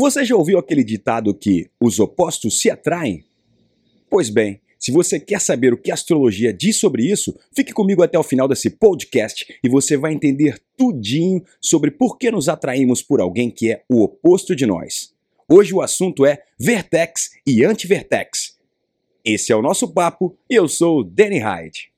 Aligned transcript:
Você 0.00 0.24
já 0.24 0.34
ouviu 0.34 0.58
aquele 0.58 0.82
ditado 0.82 1.34
que 1.34 1.68
os 1.78 2.00
opostos 2.00 2.58
se 2.58 2.70
atraem? 2.70 3.22
Pois 4.08 4.30
bem, 4.30 4.62
se 4.78 4.90
você 4.90 5.20
quer 5.20 5.38
saber 5.38 5.74
o 5.74 5.76
que 5.76 5.90
a 5.90 5.94
astrologia 5.94 6.54
diz 6.54 6.76
sobre 6.76 7.02
isso, 7.02 7.38
fique 7.54 7.70
comigo 7.70 8.02
até 8.02 8.18
o 8.18 8.22
final 8.22 8.48
desse 8.48 8.70
podcast 8.70 9.44
e 9.62 9.68
você 9.68 9.98
vai 9.98 10.14
entender 10.14 10.58
tudinho 10.74 11.44
sobre 11.60 11.90
por 11.90 12.16
que 12.16 12.30
nos 12.30 12.48
atraímos 12.48 13.02
por 13.02 13.20
alguém 13.20 13.50
que 13.50 13.72
é 13.72 13.82
o 13.90 14.02
oposto 14.02 14.56
de 14.56 14.64
nós. 14.64 15.12
Hoje 15.46 15.74
o 15.74 15.82
assunto 15.82 16.24
é 16.24 16.44
Vertex 16.58 17.32
e 17.46 17.62
Antivertex. 17.62 18.56
Esse 19.22 19.52
é 19.52 19.56
o 19.56 19.60
nosso 19.60 19.86
papo 19.86 20.34
e 20.48 20.54
eu 20.54 20.66
sou 20.66 21.00
o 21.00 21.04
Danny 21.04 21.40
Hyde. 21.40 21.90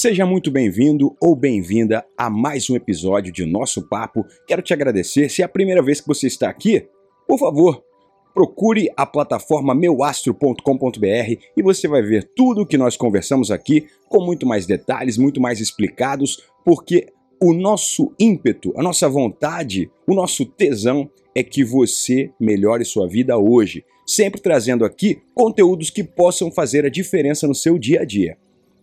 Seja 0.00 0.24
muito 0.24 0.50
bem-vindo 0.50 1.14
ou 1.20 1.36
bem-vinda 1.36 2.02
a 2.16 2.30
mais 2.30 2.70
um 2.70 2.74
episódio 2.74 3.30
de 3.30 3.44
Nosso 3.44 3.86
Papo. 3.86 4.24
Quero 4.46 4.62
te 4.62 4.72
agradecer. 4.72 5.28
Se 5.28 5.42
é 5.42 5.44
a 5.44 5.48
primeira 5.48 5.82
vez 5.82 6.00
que 6.00 6.08
você 6.08 6.26
está 6.26 6.48
aqui, 6.48 6.88
por 7.28 7.38
favor, 7.38 7.84
procure 8.32 8.88
a 8.96 9.04
plataforma 9.04 9.74
meuastro.com.br 9.74 11.36
e 11.54 11.62
você 11.62 11.86
vai 11.86 12.00
ver 12.00 12.30
tudo 12.34 12.62
o 12.62 12.66
que 12.66 12.78
nós 12.78 12.96
conversamos 12.96 13.50
aqui 13.50 13.88
com 14.08 14.24
muito 14.24 14.46
mais 14.46 14.64
detalhes, 14.64 15.18
muito 15.18 15.38
mais 15.38 15.60
explicados, 15.60 16.42
porque 16.64 17.12
o 17.38 17.52
nosso 17.52 18.14
ímpeto, 18.18 18.72
a 18.78 18.82
nossa 18.82 19.06
vontade, 19.06 19.90
o 20.06 20.14
nosso 20.14 20.46
tesão 20.46 21.10
é 21.34 21.42
que 21.42 21.62
você 21.62 22.30
melhore 22.40 22.86
sua 22.86 23.06
vida 23.06 23.36
hoje, 23.36 23.84
sempre 24.06 24.40
trazendo 24.40 24.82
aqui 24.82 25.20
conteúdos 25.34 25.90
que 25.90 26.02
possam 26.02 26.50
fazer 26.50 26.86
a 26.86 26.90
diferença 26.90 27.46
no 27.46 27.54
seu 27.54 27.78
dia 27.78 28.00
a 28.00 28.04
dia. 28.06 28.38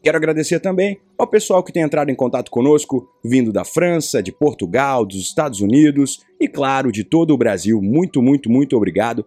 Quero 0.07 0.15
agradecer 0.15 0.61
também 0.61 1.01
ao 1.17 1.27
pessoal 1.27 1.61
que 1.61 1.73
tem 1.73 1.83
entrado 1.83 2.09
em 2.09 2.15
contato 2.15 2.49
conosco, 2.49 3.09
vindo 3.21 3.51
da 3.51 3.65
França, 3.65 4.23
de 4.23 4.31
Portugal, 4.31 5.05
dos 5.05 5.17
Estados 5.17 5.59
Unidos 5.59 6.21
e, 6.39 6.47
claro, 6.47 6.93
de 6.93 7.03
todo 7.03 7.33
o 7.33 7.37
Brasil. 7.37 7.81
Muito, 7.81 8.21
muito, 8.21 8.49
muito 8.49 8.77
obrigado 8.77 9.25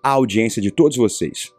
à 0.00 0.10
audiência 0.10 0.62
de 0.62 0.70
todos 0.70 0.96
vocês. 0.96 1.52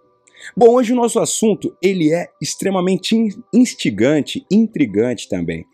Bom, 0.55 0.69
hoje 0.69 0.93
o 0.93 0.95
nosso 0.95 1.19
assunto 1.19 1.75
ele 1.81 2.13
é 2.13 2.29
extremamente 2.41 3.27
instigante, 3.53 4.45
intrigante 4.49 5.27
também. 5.27 5.65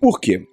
Por 0.00 0.18
quê? 0.18 0.46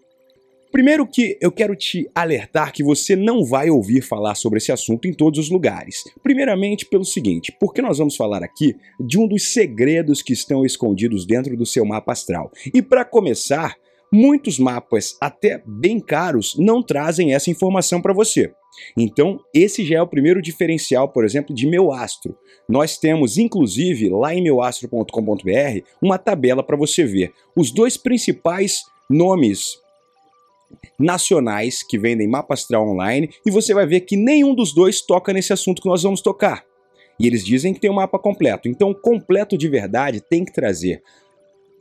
Primeiro 0.72 1.06
que 1.06 1.38
eu 1.42 1.52
quero 1.52 1.76
te 1.76 2.10
alertar 2.16 2.72
que 2.72 2.82
você 2.82 3.14
não 3.14 3.44
vai 3.44 3.70
ouvir 3.70 4.02
falar 4.02 4.36
sobre 4.36 4.58
esse 4.58 4.72
assunto 4.72 5.06
em 5.06 5.14
todos 5.14 5.38
os 5.38 5.50
lugares. 5.50 6.04
Primeiramente 6.24 6.86
pelo 6.86 7.04
seguinte, 7.04 7.54
porque 7.60 7.82
nós 7.82 7.98
vamos 7.98 8.16
falar 8.16 8.42
aqui 8.42 8.76
de 8.98 9.20
um 9.20 9.28
dos 9.28 9.52
segredos 9.52 10.22
que 10.22 10.32
estão 10.32 10.66
escondidos 10.66 11.26
dentro 11.26 11.58
do 11.58 11.66
seu 11.66 11.84
mapa 11.86 12.14
astral. 12.14 12.50
E 12.74 12.82
para 12.82 13.04
começar, 13.04 13.76
muitos 14.14 14.58
mapas, 14.58 15.18
até 15.20 15.62
bem 15.66 16.00
caros, 16.00 16.56
não 16.58 16.82
trazem 16.82 17.34
essa 17.34 17.52
informação 17.52 18.02
para 18.02 18.14
você. 18.14 18.54
Então, 18.98 19.42
esse 19.54 19.84
já 19.86 19.98
é 19.98 20.02
o 20.02 20.08
primeiro 20.08 20.42
diferencial, 20.42 21.10
por 21.10 21.26
exemplo, 21.26 21.54
de 21.54 21.68
meu 21.68 21.92
astro. 21.92 22.38
Nós 22.68 22.98
temos, 22.98 23.38
inclusive, 23.38 24.08
lá 24.10 24.34
em 24.34 24.42
meuastro.com.br, 24.42 25.86
uma 26.02 26.18
tabela 26.18 26.64
para 26.64 26.78
você 26.78 27.04
ver 27.04 27.34
os 27.58 27.72
dois 27.72 27.98
principais 27.98 28.84
nomes 29.10 29.82
nacionais 31.00 31.84
que 31.84 31.98
vendem 31.98 32.28
mapa 32.28 32.54
astral 32.54 32.88
online 32.88 33.30
e 33.46 33.52
você 33.52 33.74
vai 33.74 33.86
ver 33.86 34.02
que 34.02 34.16
nenhum 34.16 34.54
dos 34.54 34.74
dois 34.74 35.02
toca 35.02 35.34
nesse 35.34 35.54
assunto 35.54 35.82
que 35.82 35.88
nós 35.88 36.04
vamos 36.04 36.22
tocar. 36.22 36.64
E 37.20 37.28
eles 37.28 37.46
dizem 37.46 37.74
que 37.74 37.80
tem 37.80 37.92
um 37.92 37.96
mapa 37.96 38.18
completo. 38.18 38.68
Então, 38.68 38.94
completo 38.94 39.58
de 39.58 39.68
verdade 39.68 40.22
tem 40.22 40.44
que 40.44 40.54
trazer 40.54 41.04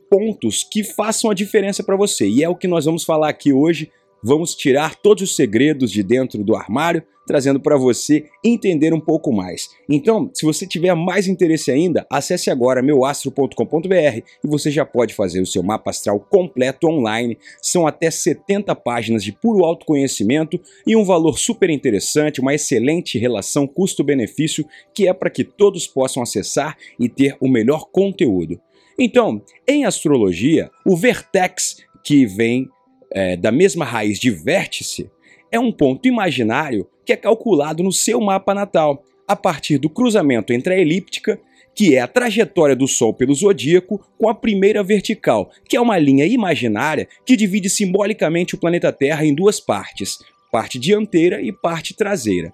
pontos 0.09 0.63
que 0.69 0.83
façam 0.83 1.31
a 1.31 1.33
diferença 1.33 1.83
para 1.83 1.95
você. 1.95 2.27
E 2.27 2.43
é 2.43 2.49
o 2.49 2.55
que 2.55 2.67
nós 2.67 2.85
vamos 2.85 3.03
falar 3.03 3.29
aqui 3.29 3.53
hoje 3.53 3.89
Vamos 4.23 4.53
tirar 4.53 4.95
todos 4.95 5.23
os 5.23 5.35
segredos 5.35 5.91
de 5.91 6.03
dentro 6.03 6.43
do 6.43 6.55
armário, 6.55 7.03
trazendo 7.25 7.59
para 7.59 7.77
você 7.77 8.25
entender 8.43 8.93
um 8.93 8.99
pouco 8.99 9.31
mais. 9.31 9.69
Então, 9.89 10.29
se 10.33 10.45
você 10.45 10.67
tiver 10.67 10.93
mais 10.93 11.27
interesse 11.27 11.71
ainda, 11.71 12.05
acesse 12.09 12.51
agora 12.51 12.81
meuastro.com.br 12.81 14.21
e 14.43 14.47
você 14.47 14.69
já 14.69 14.85
pode 14.85 15.13
fazer 15.13 15.41
o 15.41 15.45
seu 15.45 15.63
mapa 15.63 15.89
astral 15.89 16.19
completo 16.19 16.87
online. 16.87 17.37
São 17.61 17.87
até 17.87 18.11
70 18.11 18.75
páginas 18.75 19.23
de 19.23 19.31
puro 19.31 19.63
autoconhecimento 19.63 20.59
e 20.85 20.95
um 20.95 21.03
valor 21.03 21.39
super 21.39 21.69
interessante, 21.69 22.41
uma 22.41 22.53
excelente 22.53 23.17
relação 23.17 23.65
custo-benefício 23.65 24.65
que 24.93 25.07
é 25.07 25.13
para 25.13 25.29
que 25.29 25.43
todos 25.43 25.87
possam 25.87 26.21
acessar 26.21 26.77
e 26.99 27.09
ter 27.09 27.35
o 27.39 27.47
melhor 27.47 27.87
conteúdo. 27.91 28.59
Então, 28.99 29.41
em 29.67 29.85
astrologia, 29.85 30.69
o 30.85 30.95
Vertex 30.95 31.77
que 32.03 32.25
vem 32.25 32.69
é, 33.11 33.35
da 33.35 33.51
mesma 33.51 33.85
raiz 33.85 34.19
de 34.19 34.29
vértice 34.29 35.09
é 35.51 35.59
um 35.59 35.71
ponto 35.71 36.07
imaginário 36.07 36.87
que 37.05 37.11
é 37.11 37.17
calculado 37.17 37.83
no 37.83 37.91
seu 37.91 38.21
mapa 38.21 38.53
natal, 38.53 39.03
a 39.27 39.35
partir 39.35 39.77
do 39.77 39.89
cruzamento 39.89 40.53
entre 40.53 40.73
a 40.73 40.77
elíptica, 40.77 41.39
que 41.75 41.95
é 41.95 42.01
a 42.01 42.07
trajetória 42.07 42.75
do 42.75 42.87
Sol 42.87 43.13
pelo 43.13 43.33
zodíaco, 43.33 43.99
com 44.17 44.29
a 44.29 44.35
primeira 44.35 44.83
vertical, 44.83 45.51
que 45.67 45.75
é 45.75 45.81
uma 45.81 45.97
linha 45.97 46.25
imaginária 46.25 47.07
que 47.25 47.35
divide 47.35 47.69
simbolicamente 47.69 48.55
o 48.55 48.57
planeta 48.57 48.91
Terra 48.91 49.25
em 49.25 49.33
duas 49.33 49.59
partes, 49.59 50.19
parte 50.51 50.77
dianteira 50.77 51.41
e 51.41 51.51
parte 51.51 51.93
traseira. 51.93 52.53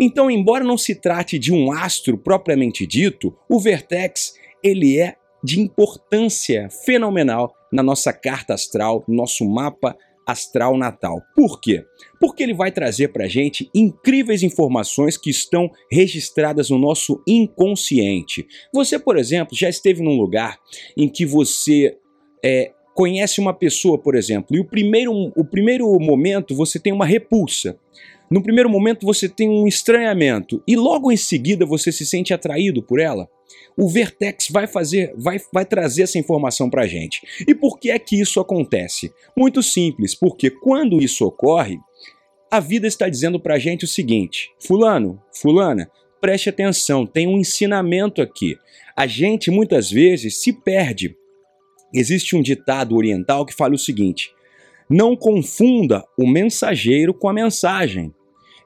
Então, 0.00 0.30
embora 0.30 0.64
não 0.64 0.76
se 0.76 0.94
trate 0.94 1.38
de 1.38 1.52
um 1.52 1.72
astro 1.72 2.18
propriamente 2.18 2.86
dito, 2.86 3.36
o 3.48 3.60
vertex 3.60 4.34
ele 4.62 4.98
é 4.98 5.16
de 5.42 5.60
importância 5.60 6.68
fenomenal 6.84 7.54
na 7.74 7.82
nossa 7.82 8.12
carta 8.12 8.54
astral, 8.54 9.04
no 9.08 9.16
nosso 9.16 9.44
mapa 9.44 9.98
astral 10.24 10.78
natal. 10.78 11.20
Por 11.34 11.60
quê? 11.60 11.84
Porque 12.20 12.42
ele 12.44 12.54
vai 12.54 12.70
trazer 12.70 13.08
para 13.08 13.24
a 13.24 13.28
gente 13.28 13.68
incríveis 13.74 14.44
informações 14.44 15.16
que 15.16 15.28
estão 15.28 15.68
registradas 15.90 16.70
no 16.70 16.78
nosso 16.78 17.20
inconsciente. 17.26 18.46
Você, 18.72 18.96
por 18.96 19.18
exemplo, 19.18 19.56
já 19.56 19.68
esteve 19.68 20.02
num 20.02 20.16
lugar 20.16 20.56
em 20.96 21.08
que 21.08 21.26
você 21.26 21.98
é, 22.44 22.70
conhece 22.94 23.40
uma 23.40 23.52
pessoa, 23.52 23.98
por 23.98 24.14
exemplo, 24.14 24.56
e 24.56 24.60
o 24.60 24.64
primeiro, 24.64 25.12
o 25.36 25.44
primeiro 25.44 25.86
momento 25.98 26.54
você 26.54 26.78
tem 26.78 26.92
uma 26.92 27.04
repulsa. 27.04 27.76
No 28.30 28.42
primeiro 28.42 28.70
momento 28.70 29.06
você 29.06 29.28
tem 29.28 29.48
um 29.48 29.66
estranhamento 29.66 30.62
e 30.66 30.76
logo 30.76 31.12
em 31.12 31.16
seguida 31.16 31.66
você 31.66 31.92
se 31.92 32.06
sente 32.06 32.32
atraído 32.32 32.82
por 32.82 32.98
ela. 32.98 33.28
O 33.76 33.88
Vertex 33.88 34.48
vai 34.50 34.66
fazer, 34.66 35.12
vai, 35.16 35.38
vai 35.52 35.64
trazer 35.64 36.02
essa 36.02 36.18
informação 36.18 36.70
para 36.70 36.82
a 36.82 36.86
gente. 36.86 37.22
E 37.46 37.54
por 37.54 37.78
que 37.78 37.90
é 37.90 37.98
que 37.98 38.20
isso 38.20 38.40
acontece? 38.40 39.12
Muito 39.36 39.62
simples, 39.62 40.14
porque 40.14 40.48
quando 40.50 41.02
isso 41.02 41.24
ocorre, 41.24 41.78
a 42.50 42.60
vida 42.60 42.86
está 42.86 43.08
dizendo 43.08 43.40
para 43.40 43.54
a 43.54 43.58
gente 43.58 43.84
o 43.84 43.88
seguinte: 43.88 44.50
fulano, 44.60 45.20
fulana, 45.32 45.90
preste 46.20 46.48
atenção, 46.48 47.04
tem 47.04 47.26
um 47.26 47.36
ensinamento 47.36 48.22
aqui. 48.22 48.56
A 48.96 49.08
gente 49.08 49.50
muitas 49.50 49.90
vezes 49.90 50.40
se 50.40 50.52
perde. 50.52 51.16
Existe 51.92 52.36
um 52.36 52.42
ditado 52.42 52.96
oriental 52.96 53.44
que 53.44 53.54
fala 53.54 53.74
o 53.74 53.78
seguinte: 53.78 54.30
não 54.88 55.16
confunda 55.16 56.04
o 56.16 56.28
mensageiro 56.28 57.12
com 57.12 57.28
a 57.28 57.32
mensagem. 57.32 58.13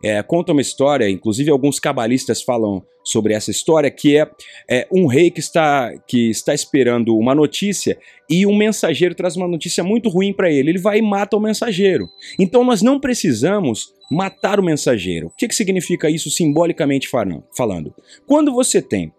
É, 0.02 0.22
conta 0.22 0.52
uma 0.52 0.60
história, 0.60 1.08
inclusive 1.10 1.50
alguns 1.50 1.80
cabalistas 1.80 2.42
falam 2.42 2.82
sobre 3.02 3.32
essa 3.32 3.50
história, 3.50 3.90
que 3.90 4.18
é, 4.18 4.30
é, 4.70 4.86
um 4.92 5.06
rei 5.06 5.30
que 5.30 5.40
está, 5.40 5.92
que 6.06 6.30
está 6.30 6.54
esperando 6.54 7.16
uma 7.16 7.34
notícia 7.34 7.98
e 8.28 8.46
um 8.46 8.54
mensageiro 8.56 9.14
traz 9.14 9.36
uma 9.36 9.48
notícia 9.48 9.82
muito 9.82 10.08
ruim 10.08 10.32
para 10.32 10.50
ele. 10.50 10.70
Ele 10.70 10.78
vai 10.78 10.98
e 10.98 11.02
mata 11.02 11.36
o 11.36 11.40
mensageiro. 11.40 12.06
Então 12.38 12.62
nós 12.62 12.82
não 12.82 13.00
precisamos 13.00 13.94
matar 14.10 14.60
o 14.60 14.62
mensageiro. 14.62 15.28
O 15.28 15.30
que, 15.30 15.48
que 15.48 15.54
significa 15.54 16.10
isso 16.10 16.30
simbolicamente 16.30 17.08
falando? 17.08 17.94
Quando 18.26 18.52
você 18.52 18.82
tem 18.82 19.12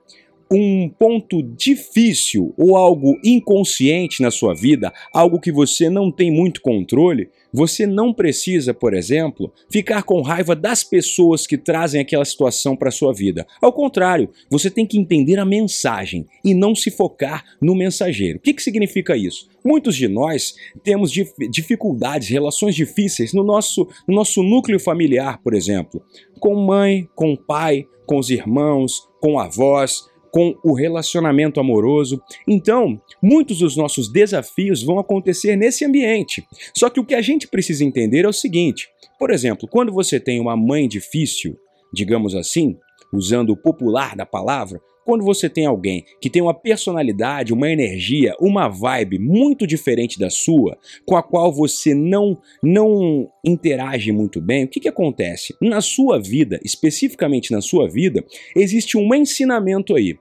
um 0.51 0.90
ponto 0.90 1.44
difícil 1.44 2.54
ou 2.57 2.75
algo 2.75 3.19
inconsciente 3.24 4.22
na 4.22 4.31
sua 4.31 4.54
vida, 4.54 4.92
algo 5.13 5.40
que 5.40 5.51
você 5.51 5.90
não 5.90 6.12
tem 6.12 6.31
muito 6.31 6.62
controle, 6.62 7.30
você 7.51 7.86
não 7.86 8.13
precisa, 8.13 8.74
por 8.74 8.94
exemplo, 8.94 9.51
ficar 9.69 10.04
com 10.04 10.22
raiva 10.22 10.56
das 10.56 10.84
pessoas 10.84 11.48
que 11.48 11.57
trazem 11.57 12.01
aquela 12.01 12.25
situação 12.25 12.75
para 12.75 12.92
sua 12.92 13.13
vida. 13.13 13.46
Ao 13.62 13.74
contrário, 13.74 14.30
você 14.50 14.69
tem 14.69 14.86
que 14.86 14.98
entender 14.98 15.40
a 15.40 15.46
mensagem 15.46 16.25
e 16.44 16.54
não 16.54 16.75
se 16.75 16.92
focar 16.92 17.44
no 17.62 17.75
mensageiro. 17.75 18.38
O 18.38 18.42
que, 18.42 18.54
que 18.54 18.63
significa 18.63 19.18
isso? 19.18 19.50
Muitos 19.66 19.96
de 19.96 20.07
nós 20.07 20.56
temos 20.84 21.12
dif 21.12 21.34
dificuldades, 21.50 22.30
relações 22.30 22.75
difíceis 22.75 23.34
no 23.34 23.44
nosso, 23.44 23.88
no 24.07 24.16
nosso 24.16 24.42
núcleo 24.44 24.80
familiar, 24.80 25.42
por 25.44 25.54
exemplo, 25.54 26.01
com 26.40 26.56
mãe, 26.56 27.07
com 27.16 27.36
pai, 27.36 27.86
com 28.06 28.18
os 28.18 28.30
irmãos, 28.30 29.07
com 29.19 29.40
avós, 29.40 30.08
com 30.31 30.55
o 30.63 30.73
relacionamento 30.73 31.59
amoroso. 31.59 32.21
Então, 32.47 33.01
muitos 33.21 33.59
dos 33.59 33.75
nossos 33.75 34.11
desafios 34.11 34.83
vão 34.83 34.99
acontecer 34.99 35.55
nesse 35.55 35.85
ambiente. 35.85 36.45
Só 36.73 36.89
que 36.89 36.99
o 36.99 37.05
que 37.05 37.15
a 37.15 37.21
gente 37.21 37.47
precisa 37.47 37.83
entender 37.83 38.25
é 38.25 38.27
o 38.27 38.33
seguinte: 38.33 38.87
por 39.19 39.31
exemplo, 39.31 39.67
quando 39.67 39.91
você 39.91 40.19
tem 40.19 40.39
uma 40.39 40.55
mãe 40.55 40.87
difícil, 40.87 41.57
digamos 41.93 42.35
assim, 42.35 42.77
usando 43.11 43.51
o 43.51 43.57
popular 43.57 44.15
da 44.15 44.25
palavra, 44.25 44.79
quando 45.09 45.25
você 45.25 45.50
tem 45.50 45.65
alguém 45.65 46.06
que 46.21 46.29
tem 46.29 46.39
uma 46.39 46.53
personalidade, 46.53 47.51
uma 47.51 47.67
energia, 47.67 48.35
uma 48.39 48.67
vibe 48.67 49.17
muito 49.17 49.65
diferente 49.65 50.19
da 50.19 50.29
sua, 50.29 50.77
com 51.03 51.15
a 51.15 51.23
qual 51.23 51.51
você 51.51 51.95
não 51.95 52.38
não 52.61 53.27
interage 53.44 54.11
muito 54.11 54.39
bem, 54.39 54.65
o 54.65 54.67
que, 54.67 54.79
que 54.79 54.88
acontece? 54.88 55.56
Na 55.59 55.81
sua 55.81 56.21
vida, 56.21 56.59
especificamente 56.63 57.51
na 57.51 57.59
sua 57.59 57.89
vida, 57.89 58.23
existe 58.56 59.00
um 59.00 59.15
ensinamento 59.15 59.95
aí. 59.95 60.15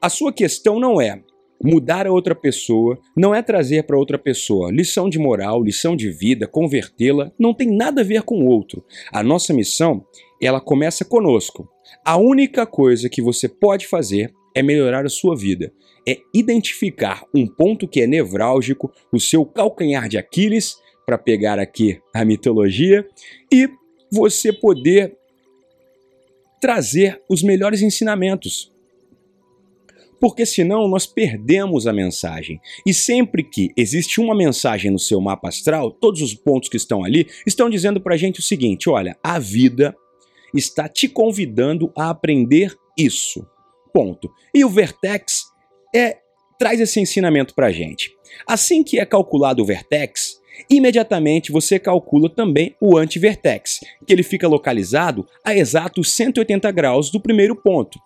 A 0.00 0.08
sua 0.08 0.32
questão 0.32 0.80
não 0.80 0.98
é 0.98 1.20
mudar 1.62 2.06
a 2.06 2.10
outra 2.10 2.34
pessoa, 2.34 2.98
não 3.14 3.34
é 3.34 3.42
trazer 3.42 3.82
para 3.82 3.98
outra 3.98 4.18
pessoa 4.18 4.72
lição 4.72 5.10
de 5.10 5.18
moral, 5.18 5.62
lição 5.62 5.94
de 5.94 6.10
vida, 6.10 6.46
convertê-la, 6.46 7.30
não 7.38 7.52
tem 7.52 7.70
nada 7.70 8.00
a 8.00 8.04
ver 8.04 8.22
com 8.22 8.36
o 8.42 8.46
outro. 8.46 8.82
A 9.12 9.22
nossa 9.22 9.52
missão, 9.52 10.06
ela 10.40 10.58
começa 10.58 11.04
conosco. 11.04 11.68
A 12.04 12.16
única 12.16 12.66
coisa 12.66 13.08
que 13.08 13.22
você 13.22 13.48
pode 13.48 13.86
fazer 13.86 14.32
é 14.54 14.62
melhorar 14.62 15.04
a 15.04 15.10
sua 15.10 15.36
vida. 15.36 15.72
É 16.06 16.18
identificar 16.34 17.24
um 17.34 17.46
ponto 17.46 17.86
que 17.88 18.00
é 18.00 18.06
nevrálgico, 18.06 18.92
o 19.12 19.20
seu 19.20 19.44
calcanhar 19.44 20.08
de 20.08 20.18
Aquiles, 20.18 20.76
para 21.06 21.18
pegar 21.18 21.58
aqui 21.58 22.00
a 22.14 22.24
mitologia, 22.24 23.06
e 23.52 23.68
você 24.10 24.52
poder 24.52 25.16
trazer 26.60 27.20
os 27.28 27.42
melhores 27.42 27.82
ensinamentos. 27.82 28.70
Porque 30.20 30.46
senão 30.46 30.86
nós 30.86 31.04
perdemos 31.04 31.88
a 31.88 31.92
mensagem. 31.92 32.60
E 32.86 32.94
sempre 32.94 33.42
que 33.42 33.70
existe 33.76 34.20
uma 34.20 34.36
mensagem 34.36 34.88
no 34.88 34.98
seu 34.98 35.20
mapa 35.20 35.48
astral, 35.48 35.90
todos 35.90 36.22
os 36.22 36.32
pontos 36.32 36.68
que 36.68 36.76
estão 36.76 37.02
ali 37.02 37.26
estão 37.44 37.68
dizendo 37.68 38.00
para 38.00 38.14
a 38.14 38.16
gente 38.16 38.38
o 38.38 38.42
seguinte: 38.42 38.88
olha, 38.88 39.18
a 39.24 39.40
vida 39.40 39.96
está 40.58 40.88
te 40.88 41.08
convidando 41.08 41.92
a 41.96 42.10
aprender 42.10 42.76
isso. 42.96 43.46
Ponto. 43.92 44.30
E 44.54 44.64
o 44.64 44.68
Vertex 44.68 45.44
é, 45.94 46.18
traz 46.58 46.80
esse 46.80 47.00
ensinamento 47.00 47.54
para 47.54 47.72
gente. 47.72 48.10
Assim 48.46 48.82
que 48.82 48.98
é 48.98 49.04
calculado 49.04 49.62
o 49.62 49.66
Vertex, 49.66 50.40
imediatamente 50.68 51.52
você 51.52 51.78
calcula 51.78 52.28
também 52.28 52.74
o 52.80 52.96
anti-vertex, 52.96 53.80
que 54.06 54.12
ele 54.12 54.22
fica 54.22 54.48
localizado 54.48 55.26
a 55.44 55.54
exatos 55.54 56.14
180 56.14 56.70
graus 56.70 57.10
do 57.10 57.20
primeiro 57.20 57.54
ponto. 57.56 57.98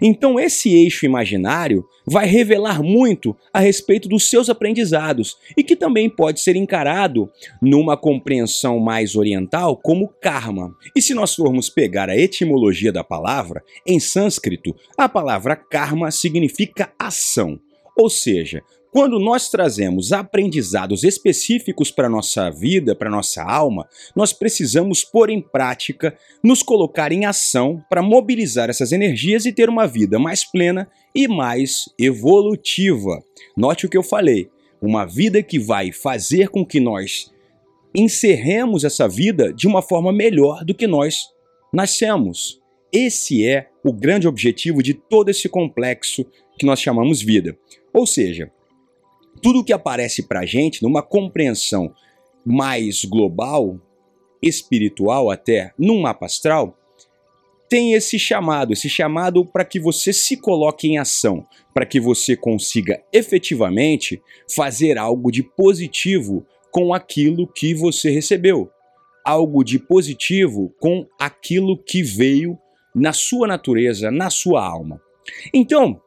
Então 0.00 0.38
esse 0.38 0.74
eixo 0.74 1.06
imaginário 1.06 1.84
vai 2.06 2.26
revelar 2.26 2.82
muito 2.82 3.36
a 3.52 3.60
respeito 3.60 4.08
dos 4.08 4.28
seus 4.28 4.50
aprendizados 4.50 5.36
e 5.56 5.62
que 5.62 5.76
também 5.76 6.08
pode 6.08 6.40
ser 6.40 6.56
encarado 6.56 7.30
numa 7.60 7.96
compreensão 7.96 8.78
mais 8.78 9.16
oriental 9.16 9.76
como 9.76 10.12
karma. 10.20 10.74
E 10.94 11.00
se 11.00 11.14
nós 11.14 11.34
formos 11.34 11.68
pegar 11.70 12.08
a 12.10 12.16
etimologia 12.16 12.92
da 12.92 13.02
palavra, 13.02 13.62
em 13.86 13.98
sânscrito, 13.98 14.74
a 14.98 15.08
palavra 15.08 15.56
karma 15.56 16.10
significa 16.10 16.92
ação. 16.98 17.58
Ou 17.96 18.10
seja, 18.10 18.62
quando 18.94 19.18
nós 19.18 19.48
trazemos 19.48 20.12
aprendizados 20.12 21.02
específicos 21.02 21.90
para 21.90 22.08
nossa 22.08 22.48
vida, 22.48 22.94
para 22.94 23.10
nossa 23.10 23.42
alma, 23.42 23.88
nós 24.14 24.32
precisamos 24.32 25.02
pôr 25.02 25.30
em 25.30 25.42
prática, 25.42 26.16
nos 26.44 26.62
colocar 26.62 27.10
em 27.10 27.24
ação 27.24 27.84
para 27.90 28.00
mobilizar 28.00 28.70
essas 28.70 28.92
energias 28.92 29.46
e 29.46 29.52
ter 29.52 29.68
uma 29.68 29.84
vida 29.84 30.16
mais 30.16 30.44
plena 30.44 30.88
e 31.12 31.26
mais 31.26 31.86
evolutiva. 31.98 33.20
Note 33.56 33.84
o 33.84 33.88
que 33.88 33.96
eu 33.96 34.02
falei, 34.04 34.48
uma 34.80 35.04
vida 35.04 35.42
que 35.42 35.58
vai 35.58 35.90
fazer 35.90 36.48
com 36.48 36.64
que 36.64 36.78
nós 36.78 37.32
encerremos 37.92 38.84
essa 38.84 39.08
vida 39.08 39.52
de 39.52 39.66
uma 39.66 39.82
forma 39.82 40.12
melhor 40.12 40.64
do 40.64 40.72
que 40.72 40.86
nós 40.86 41.24
nascemos. 41.72 42.60
Esse 42.92 43.44
é 43.44 43.70
o 43.84 43.92
grande 43.92 44.28
objetivo 44.28 44.84
de 44.84 44.94
todo 44.94 45.30
esse 45.30 45.48
complexo 45.48 46.24
que 46.56 46.64
nós 46.64 46.80
chamamos 46.80 47.20
vida. 47.20 47.58
Ou 47.92 48.06
seja, 48.06 48.52
tudo 49.44 49.62
que 49.62 49.74
aparece 49.74 50.22
para 50.22 50.40
a 50.40 50.46
gente 50.46 50.82
numa 50.82 51.02
compreensão 51.02 51.94
mais 52.46 53.04
global, 53.04 53.78
espiritual 54.40 55.30
até, 55.30 55.70
num 55.78 56.00
mapa 56.00 56.24
astral, 56.24 56.78
tem 57.68 57.92
esse 57.92 58.18
chamado, 58.18 58.72
esse 58.72 58.88
chamado 58.88 59.44
para 59.44 59.62
que 59.62 59.78
você 59.78 60.14
se 60.14 60.38
coloque 60.38 60.88
em 60.88 60.96
ação, 60.96 61.46
para 61.74 61.84
que 61.84 62.00
você 62.00 62.34
consiga 62.34 63.02
efetivamente 63.12 64.22
fazer 64.48 64.96
algo 64.96 65.30
de 65.30 65.42
positivo 65.42 66.46
com 66.70 66.94
aquilo 66.94 67.46
que 67.46 67.74
você 67.74 68.08
recebeu, 68.10 68.70
algo 69.22 69.62
de 69.62 69.78
positivo 69.78 70.74
com 70.80 71.06
aquilo 71.20 71.76
que 71.76 72.02
veio 72.02 72.58
na 72.94 73.12
sua 73.12 73.46
natureza, 73.46 74.10
na 74.10 74.30
sua 74.30 74.66
alma. 74.66 75.02
Então, 75.52 76.00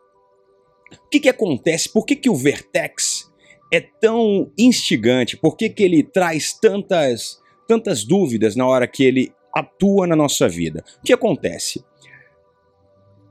o 0.92 1.10
que, 1.10 1.19
que 1.19 1.30
acontece? 1.30 1.89
Por 1.92 2.06
que, 2.06 2.16
que 2.16 2.30
o 2.30 2.36
Vertex 2.36 3.31
é 3.72 3.81
tão 3.81 4.51
instigante? 4.57 5.38
Por 5.38 5.56
que, 5.56 5.69
que 5.69 5.84
ele 5.84 6.04
traz 6.04 6.54
tantas, 6.54 7.39
tantas 7.68 8.04
dúvidas 8.04 8.56
na 8.56 8.66
hora 8.66 8.88
que 8.88 9.04
ele 9.04 9.34
atua 9.54 10.07
na 10.07 10.16
nossa 10.16 10.48
vida? 10.48 10.84
O 11.00 11.06
que 11.06 11.13
acontece? 11.13 11.84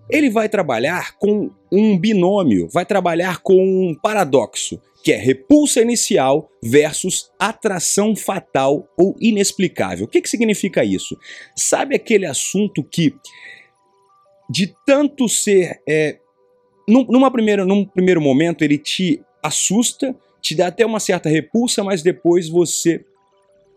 Ele 0.08 0.31
vai 0.31 0.49
trabalhar 0.49 1.17
com 1.19 1.50
um 1.73 1.99
binômio, 1.99 2.69
vai 2.73 2.87
trabalhar 2.87 3.41
com 3.41 3.56
um 3.56 3.94
paradoxo, 3.94 4.81
que 5.02 5.12
é 5.12 5.17
repulsa 5.17 5.81
inicial 5.81 6.50
versus 6.62 7.31
atração 7.38 8.14
fatal 8.14 8.88
ou 8.97 9.17
inexplicável. 9.20 10.05
O 10.05 10.09
que, 10.09 10.20
que 10.20 10.29
significa 10.29 10.85
isso? 10.85 11.17
Sabe 11.56 11.97
aquele 11.97 12.26
assunto 12.26 12.85
que, 12.85 13.14
de 14.49 14.75
tanto 14.87 15.29
ser 15.29 15.81
é, 15.88 16.19
num, 16.88 17.05
numa 17.05 17.31
primeira, 17.31 17.65
num 17.65 17.85
primeiro 17.85 18.21
momento 18.21 18.62
ele 18.62 18.79
te 18.79 19.21
assusta, 19.43 20.15
te 20.41 20.55
dá 20.55 20.69
até 20.69 20.85
uma 20.85 21.00
certa 21.00 21.29
repulsa, 21.29 21.83
mas 21.83 22.03
depois 22.03 22.49
você 22.49 23.05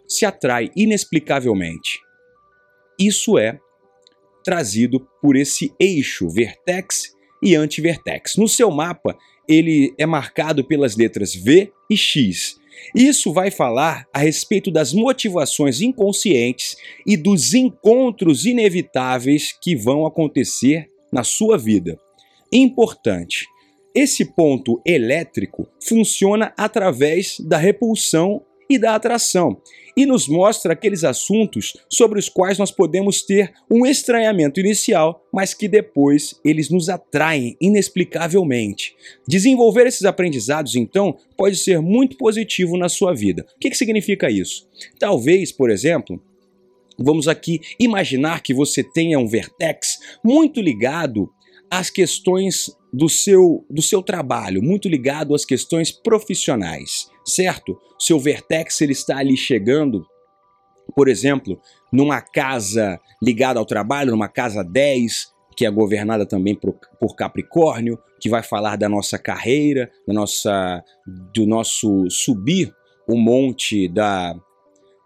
se 0.07 0.25
atrai 0.25 0.71
inexplicavelmente. 0.75 1.99
Isso 2.99 3.37
é 3.37 3.59
trazido 4.43 5.07
por 5.21 5.35
esse 5.35 5.73
eixo 5.79 6.29
vertex 6.29 7.15
e 7.41 7.55
antivertex. 7.55 8.35
No 8.35 8.47
seu 8.47 8.69
mapa, 8.71 9.17
ele 9.47 9.93
é 9.97 10.05
marcado 10.05 10.63
pelas 10.63 10.95
letras 10.95 11.33
V 11.33 11.71
e 11.89 11.97
X. 11.97 12.59
Isso 12.95 13.33
vai 13.33 13.51
falar 13.51 14.07
a 14.13 14.19
respeito 14.19 14.71
das 14.71 14.93
motivações 14.93 15.81
inconscientes 15.81 16.77
e 17.05 17.17
dos 17.17 17.53
encontros 17.53 18.45
inevitáveis 18.45 19.51
que 19.51 19.75
vão 19.75 20.05
acontecer 20.05 20.89
na 21.11 21.23
sua 21.23 21.57
vida. 21.57 21.99
Importante. 22.51 23.45
Esse 23.93 24.25
ponto 24.25 24.81
elétrico 24.85 25.67
funciona 25.81 26.53
através 26.57 27.39
da 27.39 27.57
repulsão 27.57 28.41
e 28.69 28.77
da 28.77 28.95
atração 28.95 29.59
e 29.97 30.05
nos 30.05 30.27
mostra 30.27 30.73
aqueles 30.73 31.03
assuntos 31.03 31.75
sobre 31.89 32.19
os 32.19 32.29
quais 32.29 32.57
nós 32.57 32.71
podemos 32.71 33.21
ter 33.21 33.51
um 33.69 33.85
estranhamento 33.85 34.59
inicial, 34.59 35.25
mas 35.33 35.53
que 35.53 35.67
depois 35.67 36.39
eles 36.45 36.69
nos 36.69 36.87
atraem 36.87 37.57
inexplicavelmente. 37.59 38.95
Desenvolver 39.27 39.87
esses 39.87 40.05
aprendizados, 40.05 40.75
então, 40.75 41.17
pode 41.35 41.57
ser 41.57 41.81
muito 41.81 42.15
positivo 42.15 42.77
na 42.77 42.87
sua 42.87 43.13
vida. 43.13 43.45
O 43.55 43.59
que, 43.59 43.69
que 43.69 43.77
significa 43.77 44.31
isso? 44.31 44.69
Talvez, 44.97 45.51
por 45.51 45.69
exemplo, 45.69 46.21
vamos 46.97 47.27
aqui 47.27 47.59
imaginar 47.79 48.41
que 48.41 48.53
você 48.53 48.83
tenha 48.83 49.19
um 49.19 49.27
vertex 49.27 49.97
muito 50.23 50.61
ligado 50.61 51.29
às 51.71 51.89
questões 51.89 52.75
do 52.91 53.07
seu, 53.07 53.65
do 53.69 53.81
seu 53.81 54.01
trabalho, 54.01 54.61
muito 54.61 54.89
ligado 54.89 55.35
às 55.35 55.45
questões 55.45 55.91
profissionais, 55.91 57.09
certo? 57.25 57.79
Seu 57.99 58.19
vertex 58.19 58.81
ele 58.81 58.93
está 58.93 59.17
ali 59.17 59.37
chegando, 59.37 60.05
por 60.95 61.07
exemplo, 61.07 61.59
numa 61.91 62.21
casa 62.21 62.99
ligada 63.21 63.59
ao 63.59 63.65
trabalho, 63.65 64.11
numa 64.11 64.27
casa 64.27 64.63
10, 64.63 65.31
que 65.55 65.65
é 65.65 65.69
governada 65.69 66.25
também 66.25 66.55
por, 66.55 66.73
por 66.99 67.15
Capricórnio, 67.15 67.99
que 68.19 68.29
vai 68.29 68.41
falar 68.41 68.77
da 68.77 68.89
nossa 68.89 69.19
carreira, 69.19 69.91
da 70.07 70.13
nossa, 70.13 70.83
do 71.33 71.45
nosso 71.45 72.09
subir 72.09 72.73
o 73.07 73.17
monte 73.17 73.87
da, 73.87 74.35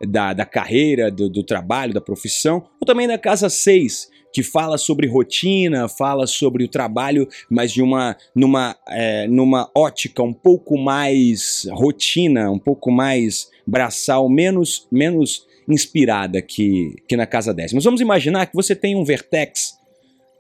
da, 0.02 0.34
da 0.34 0.46
carreira, 0.46 1.10
do, 1.10 1.30
do, 1.30 1.44
trabalho, 1.44 1.94
da 1.94 2.02
profissão, 2.02 2.68
ou 2.80 2.86
também 2.86 3.08
da 3.08 3.18
casa 3.18 3.50
6, 3.50 4.10
que 4.34 4.42
fala 4.42 4.80
sobre 4.80 5.08
rotina, 5.08 5.88
fala 5.88 6.26
sobre 6.26 6.64
o 6.64 6.68
trabalho, 6.68 7.30
mas 7.48 7.72
de 7.72 7.84
uma 7.84 8.18
numa, 8.36 8.76
é, 8.90 9.28
numa 9.28 9.70
ótica 9.76 10.24
um 10.24 10.34
pouco 10.34 10.76
mais 10.76 11.68
rotina, 11.72 12.50
um 12.50 12.58
pouco 12.58 12.92
mais 12.92 13.52
braçal, 13.66 14.28
menos, 14.28 14.88
menos 14.92 15.46
inspirada 15.70 16.42
que, 16.42 16.96
que 17.08 17.16
na 17.16 17.28
casa 17.28 17.54
10. 17.54 17.74
Mas 17.74 17.84
vamos 17.84 18.02
imaginar 18.02 18.48
que 18.48 18.56
você 18.56 18.76
tem 18.76 18.96
um 18.96 19.06
vertex 19.06 19.78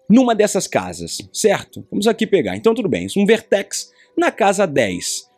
numa 0.09 0.33
dessas 0.33 0.67
casas, 0.67 1.19
certo? 1.31 1.85
Vamos 1.91 2.07
aqui 2.07 2.25
pegar. 2.25 2.57
Então 2.57 2.73
tudo 2.73 2.89
bem, 2.89 3.07
um 3.15 3.27
vertex 3.27 3.91
na 4.17 4.31
casa 4.31 4.65
10. 4.65 5.29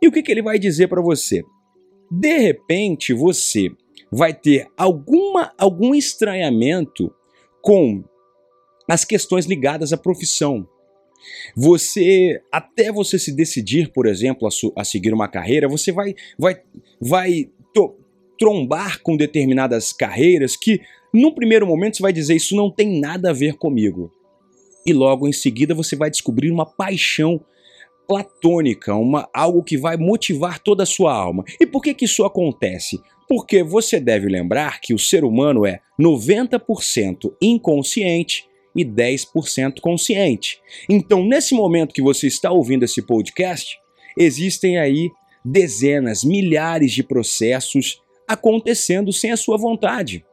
E 0.00 0.06
o 0.06 0.12
que, 0.12 0.22
que 0.22 0.30
ele 0.30 0.42
vai 0.42 0.58
dizer 0.58 0.86
para 0.86 1.02
você? 1.02 1.42
De 2.10 2.38
repente 2.38 3.12
você 3.12 3.70
vai 4.10 4.32
ter 4.32 4.68
alguma, 4.76 5.52
algum 5.58 5.94
estranhamento 5.94 7.12
com 7.64 8.04
as 8.88 9.06
questões 9.06 9.46
ligadas 9.46 9.90
à 9.92 9.96
profissão. 9.96 10.68
Você, 11.56 12.38
até 12.52 12.92
você 12.92 13.18
se 13.18 13.32
decidir, 13.32 13.90
por 13.90 14.06
exemplo, 14.06 14.46
a, 14.46 14.80
a 14.80 14.84
seguir 14.84 15.14
uma 15.14 15.26
carreira, 15.26 15.66
você 15.66 15.90
vai, 15.90 16.14
vai, 16.38 16.60
vai 17.00 17.50
to, 17.72 17.96
trombar 18.38 19.00
com 19.02 19.16
determinadas 19.16 19.94
carreiras 19.94 20.54
que, 20.54 20.82
num 21.12 21.32
primeiro 21.32 21.66
momento, 21.66 21.96
você 21.96 22.02
vai 22.02 22.12
dizer: 22.12 22.36
Isso 22.36 22.54
não 22.54 22.70
tem 22.70 23.00
nada 23.00 23.30
a 23.30 23.32
ver 23.32 23.54
comigo. 23.54 24.12
E 24.84 24.92
logo 24.92 25.26
em 25.26 25.32
seguida 25.32 25.74
você 25.74 25.96
vai 25.96 26.10
descobrir 26.10 26.50
uma 26.50 26.66
paixão 26.66 27.40
platônica, 28.06 28.94
uma, 28.94 29.28
algo 29.32 29.62
que 29.62 29.76
vai 29.76 29.96
motivar 29.96 30.58
toda 30.58 30.82
a 30.82 30.86
sua 30.86 31.12
alma. 31.12 31.44
E 31.60 31.66
por 31.66 31.82
que, 31.82 31.94
que 31.94 32.04
isso 32.04 32.24
acontece? 32.24 33.00
Porque 33.28 33.62
você 33.62 33.98
deve 33.98 34.28
lembrar 34.28 34.80
que 34.80 34.92
o 34.92 34.98
ser 34.98 35.24
humano 35.24 35.64
é 35.66 35.80
90% 36.00 37.34
inconsciente 37.40 38.46
e 38.76 38.84
10% 38.84 39.80
consciente. 39.80 40.60
Então, 40.88 41.24
nesse 41.24 41.54
momento 41.54 41.94
que 41.94 42.02
você 42.02 42.26
está 42.26 42.50
ouvindo 42.50 42.84
esse 42.84 43.00
podcast, 43.02 43.78
existem 44.18 44.78
aí 44.78 45.10
dezenas, 45.44 46.24
milhares 46.24 46.92
de 46.92 47.02
processos 47.02 48.02
acontecendo 48.26 49.12
sem 49.12 49.30
a 49.30 49.36
sua 49.36 49.56
vontade. 49.56 50.24